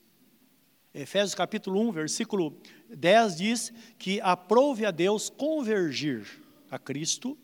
Efésios 0.94 1.34
capítulo 1.34 1.80
1, 1.88 1.92
versículo 1.92 2.56
10 2.88 3.36
diz 3.36 3.72
que 3.98 4.20
aprove 4.20 4.86
a 4.86 4.90
Deus 4.90 5.28
convergir 5.28 6.26
a 6.70 6.78
Cristo 6.78 7.36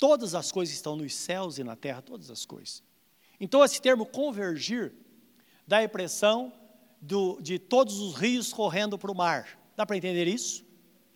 todas 0.00 0.34
as 0.34 0.50
coisas 0.50 0.74
estão 0.74 0.96
nos 0.96 1.14
céus 1.14 1.58
e 1.58 1.62
na 1.62 1.76
terra, 1.76 2.00
todas 2.00 2.30
as 2.30 2.46
coisas. 2.46 2.82
Então, 3.38 3.62
esse 3.62 3.80
termo 3.80 4.06
convergir 4.06 4.92
dá 5.66 5.78
a 5.78 5.84
impressão 5.84 6.52
do, 7.00 7.38
de 7.40 7.58
todos 7.58 8.00
os 8.00 8.14
rios 8.14 8.52
correndo 8.52 8.98
para 8.98 9.12
o 9.12 9.14
mar. 9.14 9.60
Dá 9.76 9.84
para 9.84 9.96
entender 9.96 10.26
isso? 10.26 10.64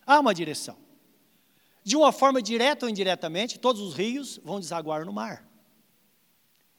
Há 0.06 0.20
uma 0.20 0.34
direção. 0.34 0.76
De 1.82 1.96
uma 1.96 2.12
forma 2.12 2.40
direta 2.40 2.84
ou 2.86 2.90
indiretamente, 2.90 3.58
todos 3.58 3.80
os 3.80 3.94
rios 3.94 4.38
vão 4.44 4.60
desaguar 4.60 5.04
no 5.04 5.12
mar. 5.12 5.46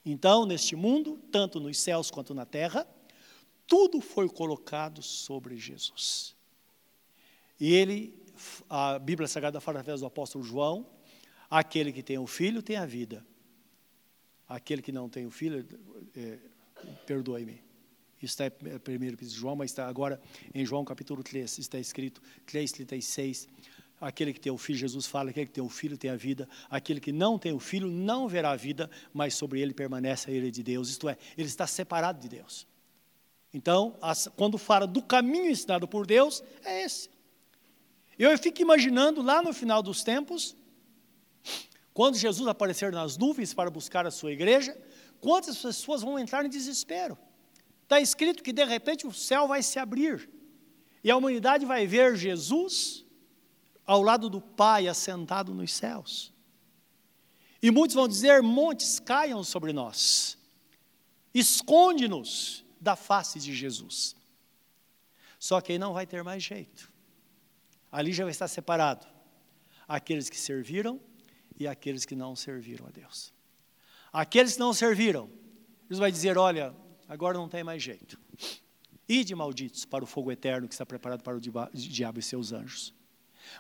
Então, 0.05 0.45
neste 0.45 0.75
mundo, 0.75 1.19
tanto 1.31 1.59
nos 1.59 1.79
céus 1.79 2.11
quanto 2.11 2.33
na 2.33 2.45
terra, 2.45 2.87
tudo 3.65 3.99
foi 3.99 4.29
colocado 4.29 5.01
sobre 5.01 5.57
Jesus. 5.57 6.35
E 7.59 7.73
ele, 7.73 8.13
a 8.69 8.99
Bíblia 8.99 9.27
Sagrada 9.27 9.59
fala 9.59 9.79
através 9.79 10.01
do 10.01 10.05
apóstolo 10.05 10.43
João, 10.43 10.85
aquele 11.49 11.91
que 11.91 12.03
tem 12.03 12.17
o 12.17 12.27
filho 12.27 12.61
tem 12.61 12.75
a 12.75 12.85
vida. 12.85 13.25
Aquele 14.47 14.81
que 14.81 14.91
não 14.91 15.09
tem 15.09 15.25
o 15.25 15.31
filho, 15.31 15.65
é, 16.15 16.37
perdoe-me. 17.07 17.63
Está 18.21 18.47
em 18.47 18.79
primeiro 18.79 19.17
de 19.17 19.27
João, 19.29 19.55
mas 19.55 19.71
está 19.71 19.87
agora 19.87 20.21
em 20.53 20.65
João 20.65 20.85
capítulo 20.85 21.23
3, 21.23 21.59
está 21.59 21.79
escrito 21.79 22.21
3,36. 22.47 23.47
Aquele 23.99 24.33
que 24.33 24.39
tem 24.39 24.51
o 24.51 24.57
filho, 24.57 24.77
Jesus 24.77 25.05
fala, 25.05 25.29
aquele 25.29 25.45
que 25.45 25.53
tem 25.53 25.63
o 25.63 25.69
filho 25.69 25.97
tem 25.97 26.11
a 26.11 26.15
vida, 26.15 26.49
aquele 26.69 26.99
que 26.99 27.11
não 27.11 27.39
tem 27.39 27.53
o 27.53 27.59
filho 27.59 27.87
não 27.89 28.27
verá 28.27 28.51
a 28.51 28.55
vida, 28.55 28.89
mas 29.13 29.35
sobre 29.35 29.61
ele 29.61 29.73
permanece 29.73 30.29
a 30.29 30.33
ira 30.33 30.51
de 30.51 30.61
Deus, 30.61 30.89
isto 30.89 31.07
é, 31.07 31.17
ele 31.37 31.47
está 31.47 31.65
separado 31.65 32.19
de 32.19 32.27
Deus. 32.27 32.67
Então, 33.53 33.97
as, 34.01 34.27
quando 34.35 34.57
fala 34.57 34.85
do 34.85 35.01
caminho 35.01 35.49
ensinado 35.49 35.87
por 35.87 36.05
Deus, 36.05 36.43
é 36.63 36.83
esse. 36.83 37.09
Eu 38.19 38.37
fico 38.37 38.61
imaginando 38.61 39.21
lá 39.21 39.41
no 39.41 39.53
final 39.53 39.81
dos 39.81 40.03
tempos, 40.03 40.57
quando 41.93 42.17
Jesus 42.17 42.45
aparecer 42.49 42.91
nas 42.91 43.17
nuvens 43.17 43.53
para 43.53 43.69
buscar 43.69 44.05
a 44.05 44.11
sua 44.11 44.33
igreja, 44.33 44.77
quantas 45.21 45.57
pessoas 45.57 46.01
vão 46.01 46.19
entrar 46.19 46.45
em 46.45 46.49
desespero? 46.49 47.17
Está 47.83 48.01
escrito 48.01 48.43
que 48.43 48.51
de 48.51 48.65
repente 48.65 49.07
o 49.07 49.13
céu 49.13 49.47
vai 49.47 49.63
se 49.63 49.79
abrir 49.79 50.29
e 51.01 51.09
a 51.09 51.15
humanidade 51.15 51.65
vai 51.65 51.87
ver 51.87 52.17
Jesus 52.17 53.04
ao 53.85 54.01
lado 54.01 54.29
do 54.29 54.41
Pai 54.41 54.87
assentado 54.87 55.53
nos 55.53 55.73
céus. 55.73 56.33
E 57.61 57.71
muitos 57.71 57.95
vão 57.95 58.07
dizer: 58.07 58.41
montes 58.41 58.99
caiam 58.99 59.43
sobre 59.43 59.73
nós, 59.73 60.37
esconde-nos 61.33 62.65
da 62.79 62.95
face 62.95 63.39
de 63.39 63.53
Jesus. 63.53 64.15
Só 65.39 65.61
que 65.61 65.73
aí 65.73 65.77
não 65.77 65.93
vai 65.93 66.05
ter 66.05 66.23
mais 66.23 66.43
jeito. 66.43 66.91
Ali 67.91 68.11
já 68.13 68.23
vai 68.23 68.31
estar 68.31 68.47
separado 68.47 69.05
aqueles 69.87 70.29
que 70.29 70.37
serviram 70.37 70.99
e 71.59 71.67
aqueles 71.67 72.05
que 72.05 72.15
não 72.15 72.35
serviram 72.35 72.87
a 72.87 72.89
Deus. 72.89 73.33
Aqueles 74.11 74.53
que 74.53 74.59
não 74.59 74.73
serviram, 74.73 75.29
Deus 75.87 75.99
vai 75.99 76.11
dizer: 76.11 76.37
olha, 76.37 76.75
agora 77.07 77.37
não 77.37 77.49
tem 77.49 77.63
mais 77.63 77.81
jeito. 77.81 78.19
Ide 79.07 79.35
malditos 79.35 79.85
para 79.85 80.03
o 80.03 80.07
fogo 80.07 80.31
eterno 80.31 80.67
que 80.67 80.73
está 80.73 80.85
preparado 80.85 81.21
para 81.21 81.37
o 81.37 81.39
diabo 81.39 82.19
e 82.19 82.23
seus 82.23 82.51
anjos. 82.51 82.93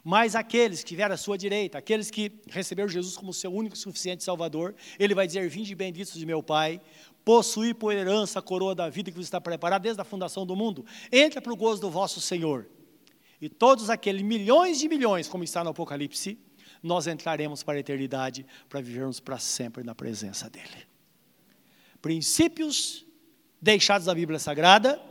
Mas 0.03 0.35
aqueles 0.35 0.83
que 0.83 0.95
vieram 0.95 1.15
à 1.15 1.17
sua 1.17 1.37
direita, 1.37 1.77
aqueles 1.77 2.11
que 2.11 2.31
receberam 2.47 2.87
Jesus 2.89 3.15
como 3.17 3.33
seu 3.33 3.53
único 3.53 3.75
e 3.75 3.79
suficiente 3.79 4.23
Salvador, 4.23 4.75
ele 4.99 5.15
vai 5.15 5.27
dizer: 5.27 5.47
Vinde 5.49 5.73
benditos 5.75 6.13
de 6.13 6.25
meu 6.25 6.43
Pai, 6.43 6.81
possuí 7.23 7.73
por 7.73 7.93
herança 7.93 8.39
a 8.39 8.41
coroa 8.41 8.75
da 8.75 8.89
vida 8.89 9.11
que 9.11 9.17
vos 9.17 9.25
está 9.25 9.41
preparada 9.41 9.83
desde 9.83 10.01
a 10.01 10.05
fundação 10.05 10.45
do 10.45 10.55
mundo. 10.55 10.85
Entra 11.11 11.41
para 11.41 11.51
o 11.51 11.55
gozo 11.55 11.81
do 11.81 11.89
vosso 11.89 12.21
Senhor. 12.21 12.67
E 13.41 13.49
todos 13.49 13.89
aqueles 13.89 14.21
milhões 14.21 14.79
de 14.79 14.87
milhões, 14.87 15.27
como 15.27 15.43
está 15.43 15.63
no 15.63 15.71
Apocalipse, 15.71 16.37
nós 16.81 17.07
entraremos 17.07 17.63
para 17.63 17.77
a 17.77 17.79
eternidade 17.79 18.45
para 18.69 18.79
vivermos 18.79 19.19
para 19.19 19.39
sempre 19.39 19.83
na 19.83 19.95
presença 19.95 20.49
dEle. 20.49 20.87
Princípios 22.01 23.05
deixados 23.61 24.05
na 24.05 24.13
Bíblia 24.13 24.37
Sagrada 24.37 25.01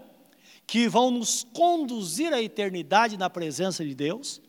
que 0.67 0.89
vão 0.89 1.11
nos 1.11 1.45
conduzir 1.53 2.33
à 2.33 2.41
eternidade 2.41 3.17
na 3.17 3.29
presença 3.29 3.85
de 3.85 3.95
Deus 3.95 4.41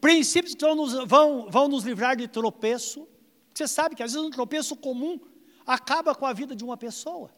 Princípios 0.00 0.54
que 0.54 0.64
vão 0.64 0.74
nos, 0.74 0.92
vão, 1.06 1.50
vão 1.50 1.68
nos 1.68 1.84
livrar 1.84 2.16
de 2.16 2.28
tropeço. 2.28 3.08
Você 3.54 3.66
sabe 3.66 3.94
que 3.94 4.02
às 4.02 4.12
vezes 4.12 4.26
um 4.26 4.30
tropeço 4.30 4.76
comum 4.76 5.18
acaba 5.66 6.14
com 6.14 6.26
a 6.26 6.32
vida 6.32 6.54
de 6.54 6.64
uma 6.64 6.76
pessoa. 6.76 7.34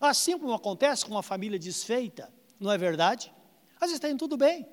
Assim 0.00 0.38
como 0.38 0.52
acontece 0.52 1.04
com 1.04 1.12
uma 1.12 1.22
família 1.22 1.58
desfeita, 1.58 2.32
não 2.58 2.70
é 2.70 2.78
verdade? 2.78 3.32
Às 3.76 3.88
vezes 3.88 4.00
tem 4.00 4.16
tudo 4.16 4.36
bem. 4.36 4.66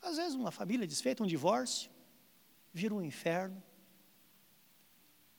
Às 0.00 0.16
vezes 0.16 0.34
uma 0.34 0.50
família 0.50 0.86
desfeita, 0.86 1.22
um 1.22 1.26
divórcio, 1.26 1.90
vira 2.72 2.94
um 2.94 3.02
inferno. 3.02 3.62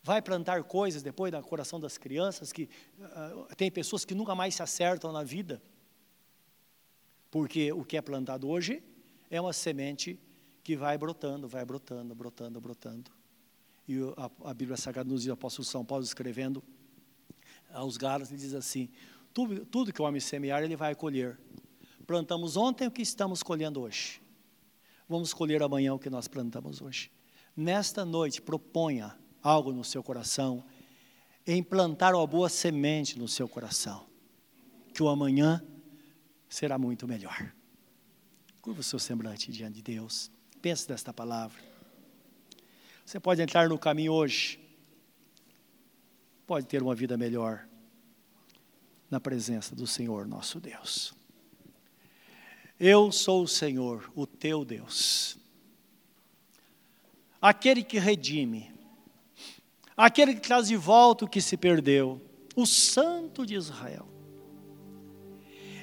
Vai 0.04 0.22
plantar 0.22 0.64
coisas 0.64 1.02
depois 1.02 1.32
no 1.32 1.44
coração 1.44 1.80
das 1.80 1.98
crianças 1.98 2.52
que 2.52 2.70
uh, 3.00 3.56
tem 3.56 3.72
pessoas 3.72 4.06
que 4.06 4.16
nunca 4.16 4.34
mais 4.36 4.56
se 4.56 4.64
acertam 4.64 5.12
na 5.12 5.24
vida. 5.24 5.62
Porque 7.30 7.72
o 7.72 7.84
que 7.84 7.98
é 7.98 8.02
plantado 8.02 8.48
hoje 8.48 8.84
é 9.30 9.40
uma 9.40 9.54
semente 9.54 10.20
que 10.64 10.76
vai 10.76 10.98
brotando, 10.98 11.48
vai 11.48 11.66
brotando, 11.66 12.14
brotando, 12.14 12.60
brotando. 12.60 13.12
E 13.88 13.98
a, 14.18 14.50
a 14.50 14.54
Bíblia 14.54 14.76
Sagrada 14.76 15.10
nos 15.10 15.22
diz, 15.22 15.30
o 15.30 15.34
apóstolo 15.34 15.66
São 15.66 15.86
Paulo 15.86 16.04
escrevendo 16.04 16.62
aos 17.72 17.98
Gálatas, 17.98 18.32
ele 18.32 18.42
diz 18.42 18.54
assim, 18.54 18.90
tudo, 19.34 19.66
tudo 19.66 19.94
que 19.94 20.02
o 20.02 20.06
homem 20.06 20.20
semear, 20.20 20.64
ele 20.64 20.76
vai 20.76 20.96
colher. 20.96 21.40
Plantamos 22.06 22.58
ontem 22.58 22.88
o 22.88 22.92
que 22.92 23.02
estamos 23.02 23.44
colhendo 23.44 23.82
hoje. 23.82 24.22
Vamos 25.08 25.34
colher 25.34 25.64
amanhã 25.64 25.94
o 25.94 26.00
que 26.00 26.10
nós 26.10 26.28
plantamos 26.28 26.82
hoje. 26.82 27.12
Nesta 27.56 28.04
noite, 28.04 28.42
proponha 28.42 29.18
algo 29.42 29.72
no 29.72 29.84
seu 29.84 30.04
coração, 30.04 30.64
em 31.46 31.64
plantar 31.64 32.14
uma 32.14 32.28
boa 32.28 32.50
semente 32.50 33.18
no 33.18 33.28
seu 33.28 33.48
coração, 33.48 34.06
que 34.94 35.02
o 35.02 35.08
amanhã 35.08 35.64
será 36.50 36.78
muito 36.78 37.08
melhor. 37.08 37.54
Curva 38.68 38.82
o 38.82 38.84
seu 38.84 39.00
semblante 39.00 39.50
diante 39.50 39.76
de 39.76 39.82
Deus. 39.82 40.30
Pense 40.62 40.90
nesta 40.90 41.14
palavra. 41.14 41.58
Você 43.06 43.18
pode 43.18 43.42
entrar 43.42 43.70
no 43.70 43.80
caminho 43.80 44.12
hoje. 44.12 44.60
Pode 46.46 46.66
ter 46.66 46.84
uma 46.84 46.94
vida 46.94 47.16
melhor 47.16 47.66
na 49.10 49.22
presença 49.22 49.74
do 49.74 49.88
Senhor 49.88 50.28
nosso 50.28 50.60
Deus. 50.60 51.14
Eu 52.78 53.10
sou 53.10 53.44
o 53.44 53.48
Senhor, 53.48 54.12
o 54.14 54.28
teu 54.28 54.66
Deus. 54.66 55.38
Aquele 57.42 57.86
que 57.86 57.98
redime, 57.98 58.70
aquele 59.96 60.36
que 60.36 60.42
traz 60.42 60.68
de 60.68 60.76
volta 60.76 61.24
o 61.24 61.30
que 61.30 61.40
se 61.40 61.56
perdeu, 61.56 62.22
o 62.54 62.66
Santo 62.66 63.46
de 63.46 63.56
Israel. 63.56 64.17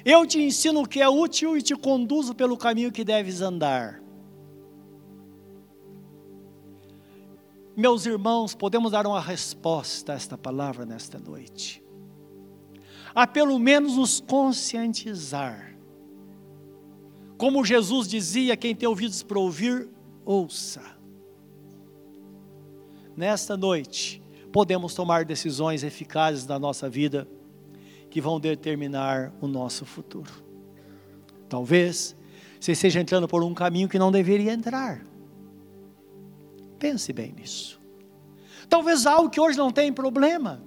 Eu 0.05 0.27
te 0.27 0.39
ensino 0.39 0.83
o 0.83 0.87
que 0.87 1.01
é 1.01 1.09
útil 1.09 1.57
e 1.57 1.63
te 1.63 1.75
conduzo 1.75 2.35
pelo 2.35 2.55
caminho 2.55 2.91
que 2.91 3.03
deves 3.03 3.41
andar. 3.41 4.03
Meus 7.75 8.05
irmãos, 8.05 8.53
podemos 8.53 8.91
dar 8.91 9.07
uma 9.07 9.19
resposta 9.19 10.13
a 10.13 10.15
esta 10.15 10.37
palavra 10.37 10.85
nesta 10.85 11.17
noite. 11.17 11.83
A 13.15 13.25
pelo 13.25 13.57
menos 13.57 13.97
nos 13.97 14.19
conscientizar. 14.21 15.75
Como 17.35 17.65
Jesus 17.65 18.07
dizia: 18.07 18.55
quem 18.55 18.75
tem 18.75 18.87
ouvidos 18.87 19.23
para 19.23 19.39
ouvir, 19.39 19.89
ouça. 20.23 20.83
Nesta 23.17 23.57
noite, 23.57 24.21
podemos 24.53 24.93
tomar 24.93 25.25
decisões 25.25 25.83
eficazes 25.83 26.45
na 26.45 26.59
nossa 26.59 26.87
vida 26.87 27.27
que 28.15 28.21
vão 28.21 28.39
determinar 28.39 29.33
o 29.41 29.45
nosso 29.45 29.85
futuro. 29.85 30.31
Talvez 31.49 32.15
você 32.57 32.71
esteja 32.71 33.01
entrando 33.01 33.27
por 33.27 33.43
um 33.43 33.53
caminho 33.53 33.89
que 33.89 33.99
não 33.99 34.09
deveria 34.09 34.53
entrar. 34.53 35.05
Pense 36.79 37.11
bem 37.11 37.33
nisso. 37.33 37.77
Talvez 38.69 39.05
algo 39.05 39.29
que 39.29 39.37
hoje 39.37 39.57
não 39.57 39.69
tem 39.69 39.91
problema. 39.91 40.63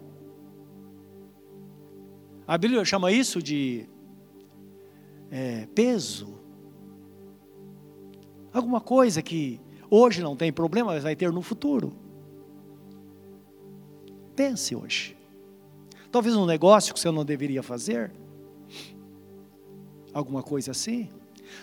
A 2.47 2.59
Bíblia 2.59 2.85
chama 2.85 3.11
isso 3.11 3.43
de 3.43 3.89
é, 5.31 5.67
peso. 5.75 6.39
Alguma 8.53 8.83
coisa 8.83 9.23
que 9.23 9.59
hoje 9.89 10.21
não 10.21 10.37
tem 10.37 10.53
problema, 10.53 10.93
mas 10.93 11.03
vai 11.03 11.17
ter 11.17 11.33
no 11.33 11.41
futuro. 11.41 11.97
Pense 14.37 14.77
hoje. 14.77 15.18
Talvez 16.11 16.35
um 16.35 16.47
negócio 16.47 16.95
que 16.95 17.01
você 17.01 17.11
não 17.11 17.25
deveria 17.25 17.63
fazer. 17.63 18.13
Alguma 20.13 20.43
coisa 20.43 20.71
assim. 20.71 21.11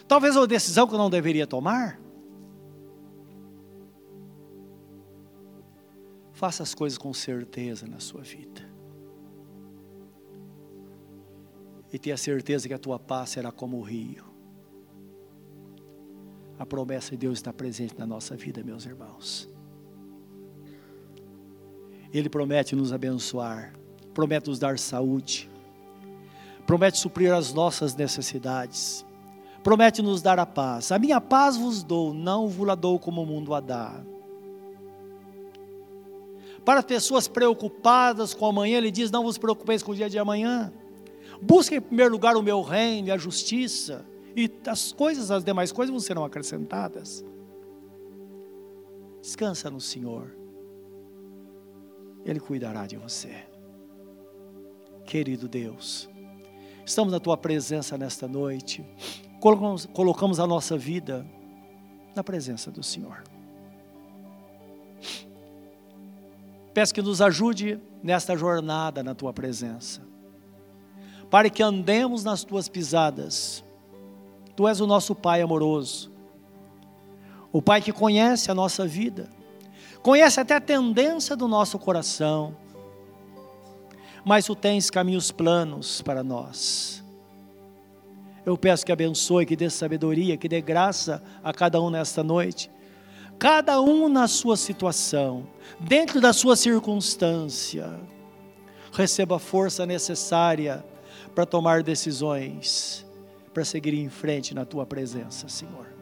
Talvez 0.08 0.36
uma 0.36 0.48
decisão 0.48 0.88
que 0.88 0.94
eu 0.94 0.98
não 0.98 1.10
deveria 1.10 1.48
tomar. 1.48 2.00
Faça 6.34 6.64
as 6.64 6.76
coisas 6.76 6.98
com 6.98 7.14
certeza 7.14 7.88
na 7.88 8.00
sua 8.00 8.22
vida. 8.22 8.62
E 11.92 11.98
tenha 11.98 12.18
certeza 12.18 12.68
que 12.68 12.74
a 12.74 12.78
tua 12.78 13.00
paz 13.00 13.30
será 13.30 13.52
como 13.52 13.78
o 13.78 13.82
rio. 13.82 14.26
A 16.60 16.66
promessa 16.66 17.12
de 17.12 17.18
Deus 17.18 17.38
está 17.38 17.54
presente 17.54 17.98
na 17.98 18.06
nossa 18.06 18.36
vida, 18.36 18.64
meus 18.64 18.86
irmãos. 18.86 19.50
Ele 22.14 22.30
promete 22.30 22.76
nos 22.76 22.94
abençoar, 22.94 23.74
promete 24.16 24.50
nos 24.50 24.58
dar 24.58 24.80
saúde, 24.80 25.52
promete 26.66 26.98
suprir 26.98 27.32
as 27.34 27.54
nossas 27.54 27.94
necessidades, 27.94 29.06
promete 29.62 30.02
nos 30.02 30.22
dar 30.22 30.40
a 30.40 30.46
paz. 30.46 30.92
A 30.92 30.98
minha 30.98 31.20
paz 31.20 31.58
vos 31.58 31.84
dou, 31.84 32.14
não 32.14 32.48
vos 32.48 32.66
la 32.66 32.74
dou 32.74 32.98
como 32.98 33.22
o 33.22 33.26
mundo 33.26 33.54
a 33.54 33.60
dá. 33.60 34.02
Para 36.64 36.80
as 36.80 36.86
pessoas 36.86 37.28
preocupadas 37.28 38.34
com 38.34 38.48
amanhã, 38.48 38.78
ele 38.78 38.90
diz: 38.90 39.12
Não 39.12 39.22
vos 39.22 39.38
preocupeis 39.38 39.84
com 39.84 39.92
o 39.92 39.96
dia 39.96 40.10
de 40.10 40.18
amanhã. 40.18 40.74
Busquem 41.40 41.78
em 41.78 41.82
primeiro 41.82 42.12
lugar 42.12 42.36
o 42.38 42.42
meu 42.42 42.62
reino 42.62 43.10
e 43.10 43.12
a 43.12 43.18
justiça, 43.18 44.04
e 44.36 44.50
as 44.66 44.92
coisas, 44.92 45.30
as 45.30 45.44
demais 45.44 45.72
coisas 45.72 45.92
vão 45.92 46.00
serão 46.00 46.24
acrescentadas. 46.24 47.24
Descansa 49.22 49.70
no 49.70 49.82
Senhor, 49.82 50.32
Ele 52.24 52.40
cuidará 52.40 52.88
de 52.88 52.96
você. 52.96 53.55
Querido 55.06 55.48
Deus, 55.48 56.10
estamos 56.84 57.14
na 57.14 57.20
tua 57.20 57.38
presença 57.38 57.96
nesta 57.96 58.28
noite, 58.28 58.84
colocamos, 59.40 59.86
colocamos 59.86 60.40
a 60.40 60.48
nossa 60.48 60.76
vida 60.76 61.26
na 62.16 62.24
presença 62.24 62.72
do 62.72 62.82
Senhor. 62.82 63.24
Peço 66.74 66.94
que 66.94 67.04
nos 67.04 67.22
ajude 67.22 67.80
nesta 68.02 68.36
jornada 68.36 69.04
na 69.04 69.14
tua 69.14 69.32
presença, 69.32 70.02
para 71.30 71.52
que 71.52 71.62
andemos 71.62 72.24
nas 72.24 72.44
tuas 72.44 72.68
pisadas. 72.68 73.64
Tu 74.56 74.68
és 74.68 74.82
o 74.82 74.88
nosso 74.88 75.14
Pai 75.14 75.42
amoroso, 75.42 76.12
o 77.54 77.62
Pai 77.62 77.80
que 77.80 77.94
conhece 77.94 78.50
a 78.50 78.56
nossa 78.56 78.88
vida, 78.88 79.30
conhece 80.02 80.40
até 80.40 80.56
a 80.56 80.62
tendência 80.62 81.36
do 81.36 81.48
nosso 81.48 81.78
coração, 81.78 82.56
mas 84.26 84.46
tu 84.46 84.56
tens 84.56 84.90
caminhos 84.90 85.32
planos 85.32 86.02
para 86.02 86.24
nós. 86.24 87.06
Eu 88.44 88.58
peço 88.58 88.86
que 88.86 88.92
abençoe, 88.92 89.46
que 89.46 89.56
dê 89.56 89.70
sabedoria, 89.70 90.36
que 90.36 90.50
dê 90.50 90.62
graça 90.62 91.22
a 91.44 91.54
cada 91.54 91.80
um 91.80 91.90
nesta 91.92 92.24
noite, 92.24 92.70
cada 93.38 93.80
um 93.80 94.10
na 94.10 94.28
sua 94.28 94.58
situação, 94.58 95.48
dentro 95.80 96.20
da 96.20 96.34
sua 96.34 96.56
circunstância, 96.56 98.00
receba 98.92 99.36
a 99.36 99.40
força 99.40 99.86
necessária 99.86 100.84
para 101.34 101.46
tomar 101.46 101.84
decisões, 101.84 103.06
para 103.54 103.66
seguir 103.66 103.94
em 103.94 104.10
frente 104.10 104.54
na 104.54 104.66
tua 104.66 104.86
presença, 104.86 105.48
Senhor. 105.48 105.94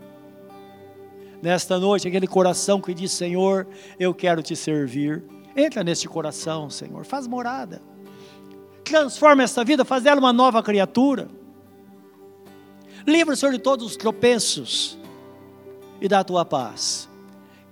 Nesta 1.42 1.78
noite, 1.78 2.08
aquele 2.08 2.28
coração 2.28 2.80
que 2.80 2.94
diz: 2.94 3.12
Senhor, 3.12 3.68
eu 4.00 4.14
quero 4.14 4.42
te 4.42 4.56
servir. 4.56 5.24
Entra 5.56 5.84
neste 5.84 6.08
coração, 6.08 6.70
Senhor, 6.70 7.04
faz 7.04 7.28
morada. 7.28 7.93
Transforma 8.84 9.44
esta 9.44 9.64
vida, 9.64 9.86
faz 9.86 10.04
dela 10.04 10.20
uma 10.20 10.34
nova 10.34 10.62
criatura. 10.62 11.30
Livra, 13.06 13.36
Senhor, 13.36 13.52
de 13.52 13.60
todos 13.60 13.86
os 13.86 13.96
tropeços 13.96 14.98
e 16.00 16.08
dá 16.08 16.20
a 16.20 16.24
tua 16.24 16.46
paz 16.46 17.10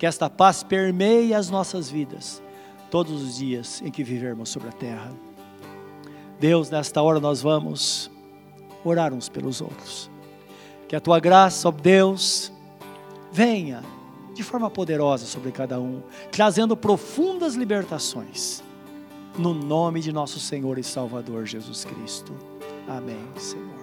que 0.01 0.05
esta 0.07 0.27
paz 0.27 0.63
permeie 0.63 1.31
as 1.31 1.51
nossas 1.51 1.87
vidas 1.87 2.41
todos 2.89 3.21
os 3.21 3.35
dias 3.37 3.83
em 3.85 3.91
que 3.91 4.03
vivermos 4.03 4.49
sobre 4.49 4.69
a 4.69 4.71
terra. 4.71 5.11
Deus, 6.39 6.71
nesta 6.71 7.03
hora 7.03 7.19
nós 7.19 7.39
vamos 7.39 8.09
orar 8.83 9.13
uns 9.13 9.29
pelos 9.29 9.61
outros. 9.61 10.09
Que 10.87 10.95
a 10.95 10.99
tua 10.99 11.19
graça, 11.19 11.69
ó 11.69 11.71
Deus, 11.71 12.51
venha 13.31 13.83
de 14.33 14.41
forma 14.41 14.71
poderosa 14.71 15.27
sobre 15.27 15.51
cada 15.51 15.79
um, 15.79 16.01
trazendo 16.31 16.75
profundas 16.75 17.53
libertações. 17.53 18.63
No 19.37 19.53
nome 19.53 20.01
de 20.01 20.11
nosso 20.11 20.39
Senhor 20.39 20.77
e 20.77 20.83
Salvador 20.83 21.45
Jesus 21.45 21.85
Cristo. 21.85 22.33
Amém, 22.87 23.27
Senhor. 23.37 23.80